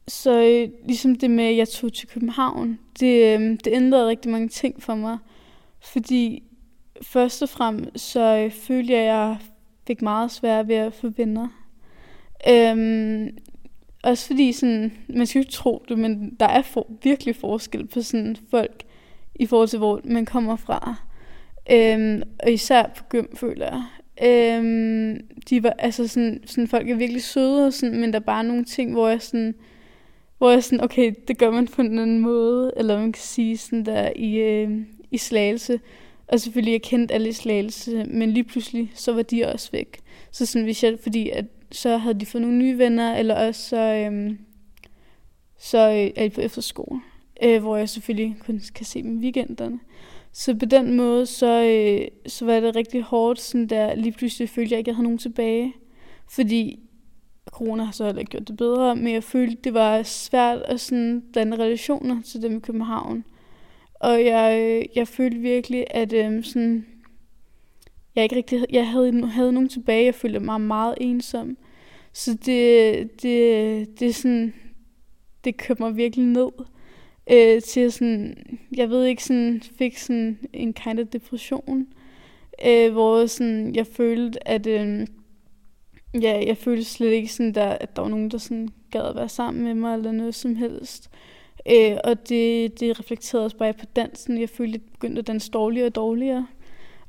så 0.09 0.43
øh, 0.43 0.69
ligesom 0.87 1.15
det 1.15 1.31
med, 1.31 1.45
at 1.45 1.57
jeg 1.57 1.69
tog 1.69 1.93
til 1.93 2.09
København, 2.09 2.79
det, 3.01 3.41
øh, 3.41 3.41
det 3.65 3.73
ændrede 3.73 4.09
rigtig 4.09 4.31
mange 4.31 4.49
ting 4.49 4.83
for 4.83 4.95
mig. 4.95 5.19
Fordi 5.81 6.43
først 7.03 7.43
og 7.43 7.49
fremmest 7.49 8.11
så 8.11 8.37
øh, 8.37 8.51
følte 8.51 8.93
jeg, 8.93 9.01
at 9.01 9.07
jeg 9.07 9.37
fik 9.87 10.03
meget 10.03 10.31
svært 10.31 10.69
ved 10.69 10.77
at 10.77 10.95
få 10.95 11.09
venner. 11.17 11.49
Øhm, 12.49 13.38
også 14.03 14.27
fordi 14.27 14.53
sådan, 14.53 14.93
man 15.09 15.27
skal 15.27 15.38
jo 15.38 15.43
ikke 15.43 15.53
tro 15.53 15.85
det, 15.88 15.99
men 15.99 16.37
der 16.41 16.47
er 16.47 16.62
for, 16.62 16.87
virkelig 17.03 17.37
forskel 17.37 17.87
på 17.87 18.03
sådan 18.03 18.37
folk 18.51 18.83
i 19.35 19.47
forhold 19.47 19.69
til, 19.69 19.79
hvor 19.79 20.01
man 20.05 20.25
kommer 20.25 20.57
fra. 20.57 20.95
Øhm, 21.71 22.23
og 22.43 22.53
især 22.53 22.83
på 22.97 23.05
gym, 23.09 23.27
føler 23.35 23.67
jeg. 23.67 23.83
Øhm, 24.23 25.21
de 25.51 25.62
var, 25.62 25.75
altså 25.79 26.09
sådan, 26.09 26.41
sådan, 26.47 26.69
folk 26.69 26.91
er 26.91 26.95
virkelig 26.95 27.23
søde, 27.23 27.67
og 27.67 27.73
sådan, 27.73 28.01
men 28.01 28.12
der 28.12 28.19
er 28.19 28.25
bare 28.25 28.45
nogle 28.45 28.65
ting, 28.65 28.93
hvor 28.93 29.09
jeg 29.09 29.23
sådan, 29.23 29.55
hvor 30.42 30.50
jeg 30.50 30.64
sådan, 30.64 30.85
okay, 30.85 31.14
det 31.28 31.38
gør 31.38 31.50
man 31.50 31.68
på 31.68 31.83
en 31.83 31.98
anden 31.98 32.18
måde, 32.18 32.72
eller 32.76 32.98
man 32.98 33.12
kan 33.12 33.22
sige 33.22 33.57
sådan 33.57 33.87
der 33.87 34.12
i, 34.16 34.35
øh, 34.35 34.70
i 35.11 35.18
slagelse. 35.18 35.81
Og 36.28 36.40
selvfølgelig, 36.40 36.72
jeg 36.72 36.83
kendte 36.83 37.14
alle 37.14 37.28
i 37.28 37.33
slagelse, 37.33 38.05
men 38.05 38.31
lige 38.31 38.44
pludselig, 38.44 38.92
så 38.94 39.12
var 39.12 39.22
de 39.22 39.44
også 39.44 39.70
væk. 39.72 40.00
Så 40.31 40.46
sådan, 40.46 40.64
hvis 40.64 40.85
jeg, 40.85 40.98
fordi 41.02 41.31
at, 41.31 41.44
så 41.72 41.96
havde 41.96 42.20
de 42.20 42.26
fået 42.26 42.42
nogle 42.42 42.59
nye 42.59 42.78
venner, 42.78 43.14
eller 43.14 43.35
også 43.46 43.68
så, 43.68 43.76
øh, 43.76 44.31
så 45.59 45.78
øh, 45.78 46.11
er 46.16 46.28
de 46.28 46.31
på 46.31 46.40
efterskole, 46.40 47.00
øh, 47.42 47.62
hvor 47.62 47.76
jeg 47.76 47.88
selvfølgelig 47.88 48.37
kun 48.46 48.61
kan 48.74 48.87
se 48.87 49.02
dem 49.02 49.18
i 49.18 49.22
weekenderne. 49.22 49.81
Så 50.33 50.55
på 50.55 50.64
den 50.64 50.96
måde, 50.96 51.26
så, 51.26 51.62
øh, 51.62 52.09
så 52.26 52.44
var 52.44 52.61
det 52.61 52.76
rigtig 52.76 53.02
hårdt, 53.02 53.40
sådan 53.40 53.66
der 53.66 53.94
lige 53.94 54.12
pludselig 54.12 54.48
følte 54.48 54.72
jeg 54.72 54.78
ikke, 54.78 54.88
at 54.88 54.92
jeg 54.92 54.96
havde 54.96 55.05
nogen 55.05 55.18
tilbage. 55.18 55.74
Fordi 56.31 56.81
corona 57.50 57.85
har 57.85 57.92
så 57.92 58.05
heller 58.05 58.20
ikke 58.20 58.31
gjort 58.31 58.48
det 58.48 58.57
bedre, 58.57 58.96
men 58.96 59.12
jeg 59.12 59.24
følte, 59.24 59.57
det 59.64 59.74
var 59.74 60.02
svært 60.02 60.62
at 60.62 60.81
sådan 60.81 61.22
blande 61.33 61.57
relationer 61.57 62.22
til 62.22 62.42
dem 62.42 62.57
i 62.57 62.61
København. 62.61 63.24
Og 63.94 64.24
jeg, 64.24 64.61
øh, 64.61 64.96
jeg 64.96 65.09
følte 65.09 65.38
virkelig, 65.38 65.85
at 65.90 66.12
øhm, 66.12 66.42
sådan, 66.42 66.87
jeg 68.14 68.24
ikke 68.24 68.37
rigtig 68.37 68.66
jeg 68.70 68.88
havde, 68.88 69.26
havde 69.26 69.52
nogen 69.52 69.68
tilbage. 69.68 70.05
Jeg 70.05 70.14
følte 70.14 70.40
mig 70.40 70.61
meget 70.61 70.94
ensom. 71.00 71.57
Så 72.12 72.35
det, 72.35 73.22
det, 73.22 74.00
det, 74.00 74.14
sådan, 74.14 74.55
det 75.44 75.57
kørte 75.57 75.83
mig 75.83 75.96
virkelig 75.96 76.26
ned 76.26 76.48
øh, 77.31 77.62
til 77.62 77.92
sådan, 77.92 78.37
jeg 78.76 78.90
ved 78.90 79.05
ikke, 79.05 79.24
sådan, 79.24 79.62
fik 79.78 79.98
sådan 79.98 80.38
en 80.52 80.72
kind 80.72 81.00
of 81.00 81.07
depression, 81.07 81.87
øh, 82.66 82.92
hvor 82.92 83.26
sådan, 83.26 83.74
jeg 83.74 83.87
følte, 83.87 84.48
at 84.48 84.66
øh, 84.66 85.07
ja, 86.14 86.42
jeg 86.46 86.57
følte 86.57 86.85
slet 86.85 87.11
ikke 87.11 87.33
sådan, 87.33 87.55
der, 87.55 87.64
at 87.64 87.96
der 87.96 88.03
var 88.03 88.09
nogen, 88.09 88.31
der 88.31 88.38
sådan 88.38 88.68
gad 88.90 89.03
at 89.03 89.16
være 89.16 89.29
sammen 89.29 89.64
med 89.64 89.75
mig, 89.75 89.94
eller 89.94 90.12
noget 90.12 90.35
som 90.35 90.57
helst. 90.57 91.11
Øh, 91.70 91.96
og 92.05 92.29
det, 92.29 92.81
det 92.81 93.01
reflekterede 93.01 93.44
også 93.44 93.57
bare 93.57 93.72
på 93.72 93.87
dansen. 93.96 94.40
Jeg 94.40 94.48
følte, 94.48 94.75
at 94.75 94.92
begyndte 94.92 95.18
at 95.18 95.27
danse 95.27 95.51
dårligere 95.51 95.87
og 95.87 95.94
dårligere. 95.94 96.46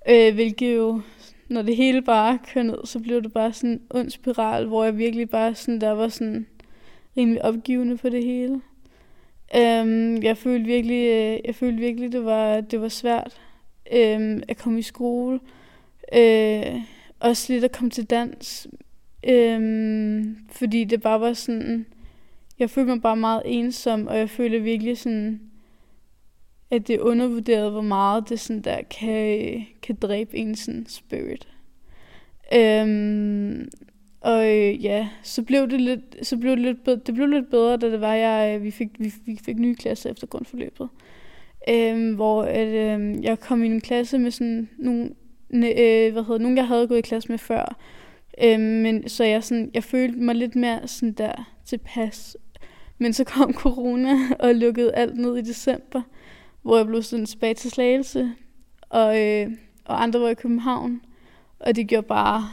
Øh, 0.10 0.34
hvilket 0.34 0.76
jo, 0.76 1.02
når 1.50 1.62
det 1.62 1.76
hele 1.76 2.02
bare 2.02 2.39
kører 2.54 2.66
ned, 2.66 2.86
så 2.86 3.00
blev 3.00 3.22
det 3.22 3.34
bare 3.34 3.54
sådan 3.54 3.70
en 3.70 3.82
ond 3.89 4.10
spiral, 4.10 4.68
hvor 4.68 4.84
jeg 4.84 4.98
virkelig 4.98 5.30
bare 5.30 5.56
sådan, 5.56 5.82
der 5.82 5.92
var 5.92 6.08
sådan 6.08 6.48
rimelig 7.18 7.46
opgivende 7.46 7.98
på 7.98 8.10
det 8.10 8.24
hele. 8.24 8.62
Um, 9.56 10.24
jeg 10.24 10.38
følte 10.38 10.66
virkelig, 10.66 11.08
øh, 11.08 11.39
jeg 11.46 11.56
følte 11.56 11.80
virkelig, 11.80 12.12
det 12.12 12.26
var, 12.26 12.62
det 12.62 12.82
var 12.82 12.88
svært 12.88 13.42
um, 13.92 14.44
at 14.48 14.58
komme 14.58 14.80
i 14.80 14.82
skole. 14.82 15.39
Øh, 16.13 16.82
også 17.20 17.54
lidt 17.54 17.63
at 17.63 17.72
komme 17.72 17.89
til 17.89 18.06
dans. 18.06 18.68
Øhm, 19.28 20.38
fordi 20.52 20.84
det 20.84 21.02
bare 21.02 21.22
var 21.22 21.34
sådan, 21.34 21.86
jeg 22.60 22.70
følte 22.70 22.92
mig 22.92 23.02
bare 23.02 23.16
meget 23.16 23.42
ensom, 23.46 24.08
og 24.08 24.18
jeg 24.18 24.30
følte 24.30 24.60
virkelig 24.60 24.98
sådan, 24.98 25.42
at 26.72 26.88
det 26.88 27.00
undervurderede, 27.00 27.72
hvor 27.72 27.82
meget 27.82 28.30
det 28.30 28.40
sådan 28.40 28.62
der 28.62 28.82
kan, 28.82 29.66
kan 29.82 29.96
dræbe 29.96 30.38
en 30.38 30.56
sådan 30.56 30.86
spirit. 30.88 31.48
Øhm, 32.56 33.70
og 34.22 34.48
øh, 34.48 34.86
ja, 34.86 35.10
så 35.24 35.44
blev 35.44 35.70
det 35.70 35.82
lidt, 35.82 36.02
så 36.22 36.38
blev 36.38 36.52
det 36.52 36.60
lidt 36.60 36.84
bedre, 36.84 37.00
det 37.06 37.14
blev 37.16 37.28
lidt 37.28 37.50
bedre, 37.50 37.78
da 37.78 37.92
det 37.92 38.02
var, 38.02 38.14
jeg, 38.14 38.56
øh, 38.56 38.64
vi, 38.64 38.72
fik, 38.72 38.90
vi, 39.00 39.14
vi 39.26 39.40
fik 39.46 39.60
nye 39.60 39.76
klasser 39.76 40.12
efter 40.12 40.28
grundforløbet. 40.28 40.90
Øhm, 41.70 42.16
hvor 42.16 42.44
at, 42.44 42.68
øh, 42.68 43.24
jeg 43.24 43.40
kom 43.40 43.64
i 43.64 43.66
en 43.66 43.82
klasse 43.82 44.20
med 44.20 44.32
sådan 44.32 44.70
nogle, 44.78 45.10
øh, 45.54 46.12
hvad 46.14 46.24
hedder, 46.24 46.38
nogen, 46.38 46.58
jeg 46.58 46.68
havde 46.68 46.88
gået 46.88 46.98
i 46.98 47.02
klasse 47.02 47.30
med 47.30 47.38
før. 47.38 47.78
Øh, 48.43 48.60
men 48.60 49.10
så 49.10 49.24
jeg, 49.24 49.43
sådan, 49.43 49.72
jeg 49.74 49.84
følte 49.84 50.19
mig 50.19 50.36
lidt 50.36 50.56
mere 50.56 50.88
sådan 50.88 51.13
der 51.13 51.56
tilpas. 51.65 52.38
Men 52.98 53.13
så 53.13 53.24
kom 53.24 53.54
corona 53.63 54.15
og 54.39 54.56
lukkede 54.56 54.96
alt 54.96 55.17
ned 55.17 55.38
i 55.38 55.41
december, 55.41 56.02
hvor 56.62 56.78
jeg 56.78 56.88
blev 56.88 57.04
sådan 57.04 57.26
tilbage 57.26 57.54
til 57.54 57.72
Slagelse, 57.72 58.32
og, 58.89 59.22
øh, 59.22 59.52
og 59.86 60.04
andre 60.04 60.19
var 60.19 60.30
i 60.30 60.34
København. 60.34 61.02
Og 61.60 61.76
det 61.76 61.88
gjorde 61.88 62.08
bare 62.08 62.50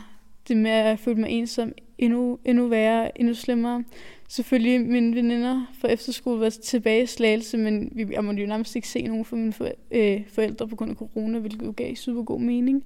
det 0.48 0.56
med 0.56 0.70
at 0.70 0.98
føle 0.98 1.20
mig 1.20 1.30
ensom 1.30 1.72
endnu, 1.98 2.38
endnu 2.44 2.66
værre, 2.66 3.20
endnu 3.20 3.34
slemmere. 3.34 3.84
Selvfølgelig 4.28 4.80
mine 4.80 5.16
veninder 5.16 5.66
fra 5.80 5.88
efterskole 5.88 6.40
var 6.40 6.50
tilbage 6.50 7.02
i 7.02 7.06
slagelse, 7.06 7.58
men 7.58 7.92
vi, 7.94 8.06
jeg 8.10 8.24
måtte 8.24 8.42
jo 8.42 8.48
nærmest 8.48 8.76
ikke 8.76 8.88
se 8.88 9.02
nogen 9.02 9.24
fra 9.24 9.36
mine 9.36 9.52
øh, 9.90 10.20
forældre 10.28 10.68
på 10.68 10.76
grund 10.76 10.90
af 10.90 10.96
corona, 10.96 11.38
hvilket 11.38 11.62
jo 11.62 11.74
gav 11.76 11.94
super 11.94 12.22
god 12.22 12.40
mening. 12.40 12.84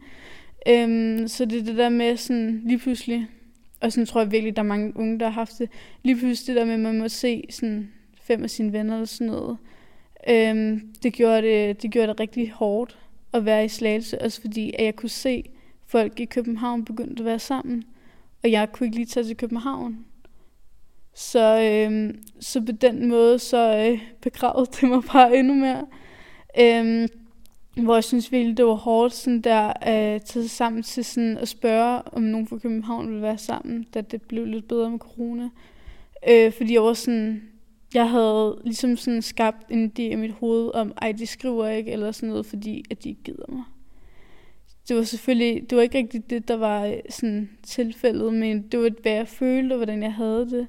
Øhm, 0.68 1.28
så 1.28 1.44
det 1.44 1.58
er 1.58 1.64
det 1.64 1.76
der 1.76 1.88
med 1.88 2.16
sådan 2.16 2.62
lige 2.64 2.78
pludselig 2.78 3.28
og 3.84 3.92
sådan 3.92 4.06
tror 4.06 4.20
jeg 4.20 4.32
virkelig, 4.32 4.56
der 4.56 4.62
er 4.62 4.66
mange 4.66 4.96
unge, 4.96 5.18
der 5.20 5.26
har 5.26 5.32
haft 5.32 5.58
det. 5.58 5.70
Lige 6.02 6.16
pludselig 6.16 6.54
det 6.54 6.60
der 6.60 6.66
med, 6.66 6.74
at 6.74 6.80
man 6.80 6.98
må 6.98 7.08
se 7.08 7.44
sådan 7.50 7.92
fem 8.22 8.42
af 8.44 8.50
sine 8.50 8.72
venner 8.72 8.94
eller 8.94 9.06
sådan 9.06 9.26
noget. 9.26 9.58
Øhm, 10.28 10.94
det, 11.02 11.12
gjorde 11.12 11.42
det, 11.42 11.82
det 11.82 11.90
gjorde 11.90 12.08
det 12.08 12.20
rigtig 12.20 12.50
hårdt 12.50 12.98
at 13.32 13.44
være 13.44 13.64
i 13.64 13.68
Slagelse, 13.68 14.22
også 14.22 14.40
fordi 14.40 14.74
at 14.78 14.84
jeg 14.84 14.96
kunne 14.96 15.08
se 15.08 15.44
folk 15.86 16.20
i 16.20 16.24
København 16.24 16.84
begyndte 16.84 17.20
at 17.20 17.24
være 17.24 17.38
sammen, 17.38 17.84
og 18.42 18.50
jeg 18.50 18.72
kunne 18.72 18.86
ikke 18.86 18.96
lige 18.96 19.06
tage 19.06 19.24
til 19.24 19.36
København. 19.36 20.04
Så, 21.14 21.60
øhm, 21.60 22.22
så 22.40 22.60
på 22.60 22.72
den 22.72 23.08
måde, 23.08 23.38
så 23.38 23.88
øh, 23.90 24.02
begravede 24.22 24.70
det 24.80 24.88
mig 24.88 25.02
bare 25.12 25.36
endnu 25.36 25.54
mere. 25.54 25.86
Øhm, 26.60 27.08
hvor 27.82 27.94
jeg 27.94 28.04
synes 28.04 28.32
virkelig, 28.32 28.56
det 28.56 28.64
var 28.64 28.74
hårdt 28.74 29.14
sådan 29.14 29.40
der 29.40 29.66
øh, 29.68 30.14
at 30.14 30.22
tage 30.22 30.48
sammen 30.48 30.82
til 30.82 31.04
sådan 31.04 31.38
at 31.38 31.48
spørge, 31.48 32.02
om 32.12 32.22
nogen 32.22 32.46
fra 32.46 32.58
København 32.58 33.06
ville 33.06 33.22
være 33.22 33.38
sammen, 33.38 33.86
da 33.94 34.00
det 34.00 34.22
blev 34.22 34.44
lidt 34.44 34.68
bedre 34.68 34.90
med 34.90 34.98
corona. 34.98 35.48
Øh, 36.28 36.52
fordi 36.52 36.72
jeg 36.72 36.82
var 36.82 36.94
sådan, 36.94 37.42
jeg 37.94 38.10
havde 38.10 38.58
ligesom 38.64 38.96
sådan 38.96 39.22
skabt 39.22 39.70
en 39.70 39.92
idé 39.98 40.02
i 40.02 40.14
mit 40.14 40.32
hoved 40.32 40.74
om, 40.74 40.92
ej, 41.02 41.12
de 41.12 41.26
skriver 41.26 41.68
ikke, 41.68 41.92
eller 41.92 42.12
sådan 42.12 42.28
noget, 42.28 42.46
fordi 42.46 42.84
at 42.90 43.04
de 43.04 43.08
ikke 43.08 43.22
gider 43.22 43.46
mig. 43.48 43.64
Det 44.88 44.96
var 44.96 45.02
selvfølgelig, 45.02 45.70
det 45.70 45.76
var 45.76 45.82
ikke 45.82 45.98
rigtigt 45.98 46.30
det, 46.30 46.48
der 46.48 46.56
var 46.56 46.86
øh, 46.86 46.94
sådan 47.10 47.50
tilfældet, 47.62 48.34
men 48.34 48.62
det 48.62 48.80
var, 48.80 48.90
hvad 49.02 49.12
jeg 49.12 49.28
følte, 49.28 49.72
og 49.72 49.76
hvordan 49.76 50.02
jeg 50.02 50.12
havde 50.12 50.50
det. 50.50 50.66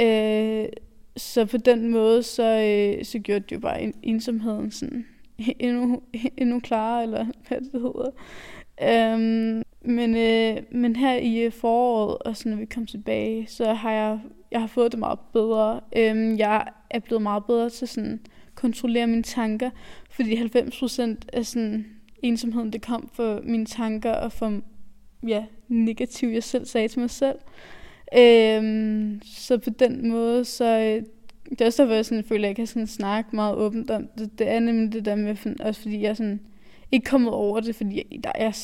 Øh, 0.00 0.68
så 1.16 1.44
på 1.44 1.56
den 1.56 1.90
måde, 1.90 2.22
så, 2.22 2.42
øh, 2.42 3.04
så 3.04 3.18
gjorde 3.18 3.40
det 3.40 3.52
jo 3.52 3.60
bare 3.60 3.92
ensomheden 4.02 4.70
sådan 4.70 5.06
endnu, 5.58 6.02
endnu 6.36 6.60
klarere, 6.60 7.02
eller 7.02 7.26
hvad 7.48 7.60
det 7.60 7.72
hedder. 7.72 8.10
Øhm, 8.82 9.62
men, 9.84 10.16
øh, 10.16 10.62
men 10.70 10.96
her 10.96 11.14
i 11.14 11.40
øh, 11.40 11.52
foråret, 11.52 12.18
og 12.18 12.36
så 12.36 12.48
når 12.48 12.56
vi 12.56 12.64
kom 12.64 12.86
tilbage, 12.86 13.46
så 13.46 13.72
har 13.72 13.92
jeg, 13.92 14.20
jeg 14.50 14.60
har 14.60 14.66
fået 14.66 14.92
det 14.92 14.98
meget 14.98 15.18
bedre. 15.32 15.80
Øhm, 15.96 16.38
jeg 16.38 16.68
er 16.90 16.98
blevet 16.98 17.22
meget 17.22 17.44
bedre 17.44 17.70
til 17.70 17.88
sådan 17.88 18.20
kontrollere 18.54 19.06
mine 19.06 19.22
tanker, 19.22 19.70
fordi 20.10 20.36
90% 20.36 21.16
af 21.32 21.46
sådan 21.46 21.86
ensomheden, 22.22 22.72
det 22.72 22.82
kom 22.82 23.10
for 23.12 23.40
mine 23.44 23.66
tanker 23.66 24.12
og 24.12 24.32
for 24.32 24.60
ja, 25.28 25.44
negativ, 25.68 26.28
jeg 26.28 26.42
selv 26.42 26.66
sagde 26.66 26.88
til 26.88 27.00
mig 27.00 27.10
selv. 27.10 27.38
Øhm, 28.18 29.20
så 29.24 29.58
på 29.58 29.70
den 29.70 30.08
måde, 30.08 30.44
så 30.44 30.64
øh, 30.78 31.02
det 31.58 31.60
er 31.60 31.66
også 31.66 31.82
derfor, 31.82 31.94
jeg 31.94 32.04
sådan, 32.04 32.24
føler, 32.24 32.44
at 32.44 32.48
jeg 32.48 32.56
kan 32.56 32.66
sådan 32.66 32.86
snakke 32.86 33.36
meget 33.36 33.56
åbent 33.56 33.90
om 33.90 34.08
det. 34.18 34.38
Det 34.38 34.48
er 34.48 34.60
nemlig 34.60 34.92
det 34.92 35.04
der 35.04 35.16
med, 35.16 35.60
også 35.60 35.82
fordi 35.82 36.02
jeg 36.02 36.16
sådan, 36.16 36.40
ikke 36.92 37.04
kommet 37.04 37.32
over 37.32 37.60
det, 37.60 37.74
fordi 37.74 37.96
jeg, 37.96 38.24
der, 38.24 38.32
jeg 38.38 38.54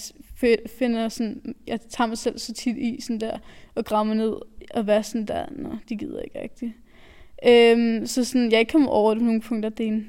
finder 0.79 1.09
sådan, 1.09 1.55
jeg 1.67 1.81
tager 1.81 2.09
mig 2.09 2.19
selv 2.19 2.39
så 2.39 2.53
tit 2.55 2.77
i 2.77 3.01
sådan 3.01 3.21
der, 3.21 3.39
og 3.75 3.85
graver 3.85 4.05
mig 4.05 4.17
ned 4.17 4.35
og 4.75 4.87
være 4.87 5.03
sådan 5.03 5.27
der, 5.27 5.47
nå, 5.57 5.69
de 5.89 5.97
gider 5.97 6.21
ikke 6.21 6.43
rigtigt. 6.43 6.73
Øhm, 7.47 8.07
så 8.07 8.25
sådan, 8.25 8.51
jeg 8.51 8.57
er 8.57 8.61
ikke 8.61 8.73
kommet 8.73 8.91
over 8.91 9.15
det 9.15 9.21
på 9.21 9.25
nogle 9.25 9.41
punkter. 9.41 9.69
Det 9.69 9.87
er 9.87 9.89
en, 9.89 10.09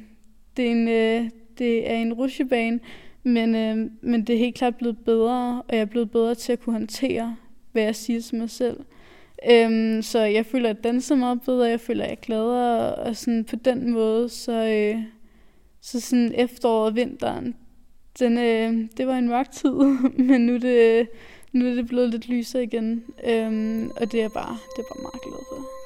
det 0.58 0.68
er 0.68 0.72
en, 0.72 0.88
øh, 0.88 1.30
det 1.58 1.92
er 1.92 1.96
en 1.96 2.14
rutsjebane, 2.14 2.80
men, 3.24 3.56
øh, 3.56 3.92
men 4.02 4.24
det 4.24 4.36
er 4.36 4.40
helt 4.40 4.56
klart 4.56 4.76
blevet 4.76 4.98
bedre, 4.98 5.64
og 5.68 5.76
jeg 5.76 5.82
er 5.82 5.86
blevet 5.86 6.12
bedre 6.12 6.36
til 6.36 6.52
at 6.54 6.60
kunne 6.60 6.74
håndtere, 6.74 7.36
hvad 7.72 7.84
jeg 7.84 7.96
siger 7.96 8.22
til 8.22 8.38
mig 8.38 8.50
selv. 8.50 8.80
Øhm, 9.48 10.02
så 10.02 10.20
jeg 10.20 10.46
føler, 10.46 10.70
at 10.70 10.78
jeg 10.84 10.90
er 10.90 11.16
meget 11.16 11.42
bedre, 11.42 11.70
jeg 11.70 11.80
føler, 11.80 12.04
at 12.04 12.10
jeg 12.10 12.18
er 12.18 12.22
gladere, 12.22 12.96
og 12.96 13.16
sådan 13.16 13.46
på 13.46 13.56
den 13.56 13.92
måde, 13.92 14.30
så, 14.30 14.52
øh, 14.52 15.04
så 15.82 16.00
sådan 16.00 16.32
efteråret 16.36 16.88
og 16.88 16.96
vinteren, 16.96 17.56
den, 18.20 18.38
øh, 18.38 18.90
det 18.98 19.08
var 19.08 19.18
en 19.18 19.28
mørk 19.28 19.52
tid, 19.52 19.74
men 20.30 20.42
nu 20.42 20.56
er 20.56 20.60
det, 20.60 21.08
nu 21.52 21.68
er 21.68 21.74
det 21.74 21.88
blevet 21.88 22.10
lidt 22.10 22.30
lysere 22.30 22.64
igen, 22.64 23.04
øhm, 23.26 23.92
og 24.02 24.12
det 24.12 24.22
er 24.22 24.30
bare, 24.30 24.58
det 24.76 24.84
er 24.84 24.94
bare 24.94 25.02
meget 25.02 25.22
glad 25.22 25.46
for. 25.50 25.80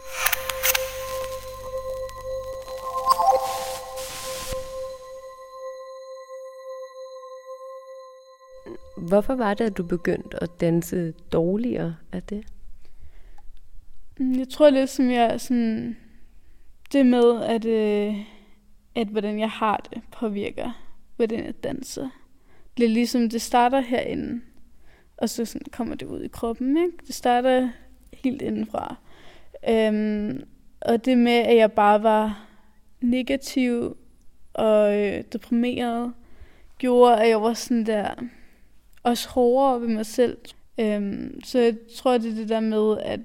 Hvorfor 9.08 9.36
var 9.36 9.54
det, 9.54 9.66
at 9.66 9.78
du 9.78 9.84
begyndte 9.84 10.44
at 10.44 10.50
danse 10.62 11.14
dårligere 11.32 11.96
af 12.12 12.24
det? 12.24 12.44
Mm, 14.20 14.40
jeg 14.40 14.50
tror 14.50 14.70
lidt, 14.70 14.90
som 14.90 15.12
jeg 15.12 15.42
sådan, 15.42 15.98
det 16.92 17.06
med, 17.06 17.42
at, 17.42 17.66
øh, 17.66 18.16
at 18.96 19.08
hvordan 19.08 19.40
jeg 19.40 19.50
har 19.50 19.88
det, 19.94 20.02
påvirker, 20.12 20.86
hvordan 21.16 21.46
jeg 21.46 21.64
danser. 21.64 22.10
Det 22.78 22.84
er 22.86 22.90
ligesom, 22.90 23.30
det 23.30 23.42
starter 23.42 23.80
herinde, 23.80 24.42
og 25.18 25.30
så 25.30 25.46
sådan 25.46 25.72
kommer 25.72 25.96
det 25.96 26.06
ud 26.06 26.22
i 26.22 26.28
kroppen, 26.28 26.78
ikke? 26.78 26.98
Det 27.08 27.16
starter 27.16 27.70
helt 28.14 28.42
indenfra. 28.42 28.96
Øhm, 29.70 30.44
og 30.82 31.06
det 31.06 31.18
med, 31.18 31.32
at 31.32 31.56
jeg 31.56 31.72
bare 31.72 32.04
var 32.04 32.48
negativ 33.02 33.98
og 34.54 35.00
øh, 35.00 35.24
deprimeret, 35.34 36.14
gjorde, 36.78 37.22
at 37.22 37.30
jeg 37.30 37.42
var 37.42 37.54
sådan 37.54 37.86
der, 37.86 38.10
også 39.04 39.30
hårdere 39.30 39.82
ved 39.82 39.88
mig 39.88 40.06
selv. 40.06 40.38
Øhm, 40.80 41.42
så 41.44 41.60
jeg 41.60 41.76
tror, 41.96 42.18
det 42.18 42.32
er 42.32 42.36
det 42.36 42.50
der 42.50 42.60
med, 42.60 42.98
at 42.98 43.20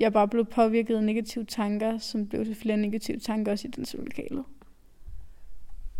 jeg 0.00 0.12
bare 0.12 0.28
blev 0.28 0.44
påvirket 0.44 0.96
af 0.96 1.04
negative 1.04 1.44
tanker, 1.44 1.98
som 1.98 2.26
blev 2.26 2.44
til 2.44 2.54
flere 2.54 2.76
negative 2.76 3.18
tanker 3.18 3.52
også 3.52 3.68
i 3.68 3.70
danselokalet. 3.70 4.44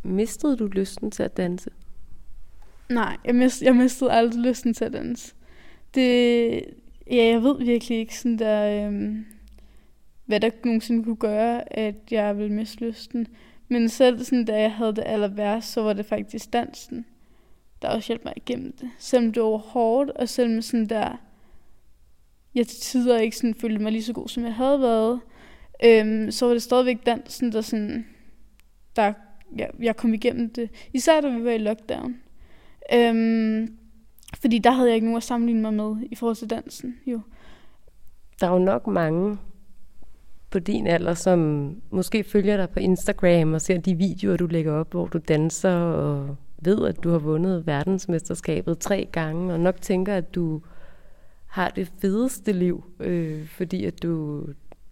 Mistede 0.03 0.57
du 0.57 0.67
lysten 0.67 1.11
til 1.11 1.23
at 1.23 1.37
danse? 1.37 1.71
Nej, 2.89 3.17
jeg, 3.25 3.35
mist, 3.35 3.63
jeg 3.63 3.77
mistede 3.77 4.13
aldrig 4.13 4.43
lysten 4.43 4.75
til 4.75 4.85
at 4.85 4.93
danse. 4.93 5.35
Det, 5.95 6.51
ja, 7.11 7.25
jeg 7.25 7.43
ved 7.43 7.59
virkelig 7.65 7.99
ikke 7.99 8.19
sådan 8.19 8.39
der, 8.39 8.87
øhm, 8.87 9.27
hvad 10.25 10.41
der 10.41 10.51
nogensinde 10.65 11.05
kunne 11.05 11.17
gøre, 11.17 11.79
at 11.79 11.95
jeg 12.11 12.39
ville 12.39 12.53
miste 12.53 12.85
lysten. 12.85 13.27
Men 13.69 13.89
selv 13.89 14.25
sådan, 14.25 14.45
da 14.45 14.61
jeg 14.61 14.73
havde 14.73 14.97
det 14.97 15.05
aller 15.07 15.29
værst, 15.29 15.73
så 15.73 15.83
var 15.83 15.93
det 15.93 16.07
faktisk 16.07 16.53
dansen, 16.53 17.07
der 17.83 17.89
også 17.89 18.09
hjalp 18.09 18.25
mig 18.25 18.33
igennem 18.37 18.73
det. 18.73 18.91
Selvom 18.99 19.33
det 19.33 19.43
var 19.43 19.57
hårdt, 19.57 20.11
og 20.11 20.29
selvom 20.29 20.63
sådan 20.63 20.87
der, 20.87 21.17
jeg 22.57 22.67
til 22.67 22.81
tider 22.81 23.19
ikke 23.19 23.37
sådan 23.37 23.55
følte 23.55 23.83
mig 23.83 23.93
lige 23.93 24.03
så 24.03 24.13
god, 24.13 24.29
som 24.29 24.45
jeg 24.45 24.55
havde 24.55 24.81
været, 24.81 25.21
øhm, 25.85 26.31
så 26.31 26.47
var 26.47 26.53
det 26.53 26.63
stadigvæk 26.63 27.07
dansen, 27.07 27.53
der 27.53 27.61
sådan, 27.61 28.07
der, 28.97 29.13
ja, 29.59 29.67
jeg 29.81 29.97
kom 29.97 30.15
igennem 30.15 30.51
det. 30.51 30.71
Især 30.93 31.21
da 31.21 31.29
vi 31.29 31.45
var 31.45 31.51
i 31.51 31.59
lockdown. 31.59 32.17
Øhm, 32.95 33.77
fordi 34.41 34.59
der 34.59 34.71
havde 34.71 34.89
jeg 34.89 34.95
ikke 34.95 35.07
nogen 35.07 35.17
at 35.17 35.23
sammenligne 35.23 35.63
mig 35.63 35.75
med 35.75 36.07
i 36.11 36.15
forhold 36.15 36.37
til 36.37 36.51
dansen, 36.51 36.97
jo. 37.07 37.21
Der 38.41 38.47
er 38.47 38.53
jo 38.53 38.59
nok 38.59 38.87
mange 38.87 39.39
på 40.51 40.59
din 40.59 40.87
alder, 40.87 41.15
som 41.15 41.71
måske 41.91 42.25
følger 42.25 42.57
dig 42.57 42.71
på 42.71 42.79
Instagram 42.79 43.53
og 43.53 43.61
ser 43.61 43.79
de 43.79 43.95
videoer, 43.95 44.37
du 44.37 44.47
lægger 44.47 44.73
op, 44.73 44.91
hvor 44.91 45.07
du 45.07 45.19
danser 45.19 45.75
og 45.75 46.37
ved, 46.59 46.87
at 46.89 47.05
du 47.05 47.11
har 47.11 47.19
vundet 47.19 47.67
verdensmesterskabet 47.67 48.79
tre 48.79 49.09
gange, 49.13 49.53
og 49.53 49.61
nok 49.61 49.81
tænker, 49.81 50.15
at 50.15 50.35
du 50.35 50.61
har 51.57 51.69
det 51.69 51.93
fedeste 52.01 52.53
liv, 52.53 52.85
øh, 53.01 53.47
fordi 53.47 53.85
at 53.85 54.03
du 54.03 54.45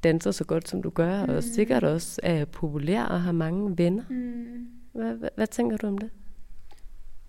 danser 0.05 0.31
så 0.31 0.45
godt, 0.45 0.69
som 0.69 0.83
du 0.83 0.91
gør, 0.91 1.27
mm. 1.27 1.33
og 1.35 1.43
sikkert 1.43 1.85
også 1.85 2.21
er 2.23 2.45
populær 2.45 3.03
og 3.03 3.23
har 3.23 3.33
mange 3.33 3.79
venner. 3.79 4.03
Mm. 4.09 4.69
Hvad, 4.93 5.15
hvad, 5.15 5.29
hvad 5.37 5.47
tænker 5.47 5.77
du 5.77 5.87
om 5.87 5.99
det? 5.99 6.11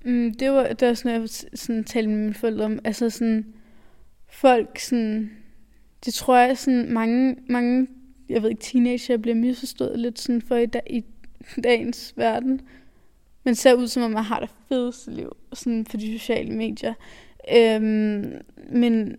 Mm, 0.06 0.34
det 0.34 0.52
var 0.52 0.74
det 0.74 0.88
var 0.88 0.93
sådan, 0.93 1.21
jeg 1.21 1.30
sådan, 1.54 1.84
talte 1.84 2.10
med 2.10 2.17
mine 2.17 2.34
forældre 2.34 2.65
om. 2.65 2.80
Altså 2.84 3.10
sådan, 3.10 3.54
folk 4.28 4.80
sådan, 4.80 5.32
det 6.06 6.13
tror 6.13 6.38
jeg 6.38 6.58
sådan, 6.58 6.93
mange, 6.93 7.36
mange, 7.50 7.88
jeg 8.30 8.41
ved 8.43 8.50
ikke, 8.50 8.62
teenager 8.62 9.17
bliver 9.17 9.36
misforstået 9.36 10.00
lidt 10.00 10.19
sådan 10.19 10.41
for 10.41 10.56
i, 10.56 10.65
dag, 10.65 10.84
i 10.89 11.04
dagens 11.63 12.13
verden. 12.17 12.62
Men 13.43 13.56
ser 13.56 13.74
ud 13.74 13.88
som 13.88 14.04
om 14.04 14.12
man 14.12 14.24
har 14.24 14.39
det 14.39 14.50
fedeste 14.69 15.12
liv, 15.12 15.36
sådan 15.54 15.86
for 15.86 15.98
de 15.98 16.19
sociale 16.19 16.52
medier. 16.52 16.93
Øhm, 17.54 18.34
men 18.69 19.15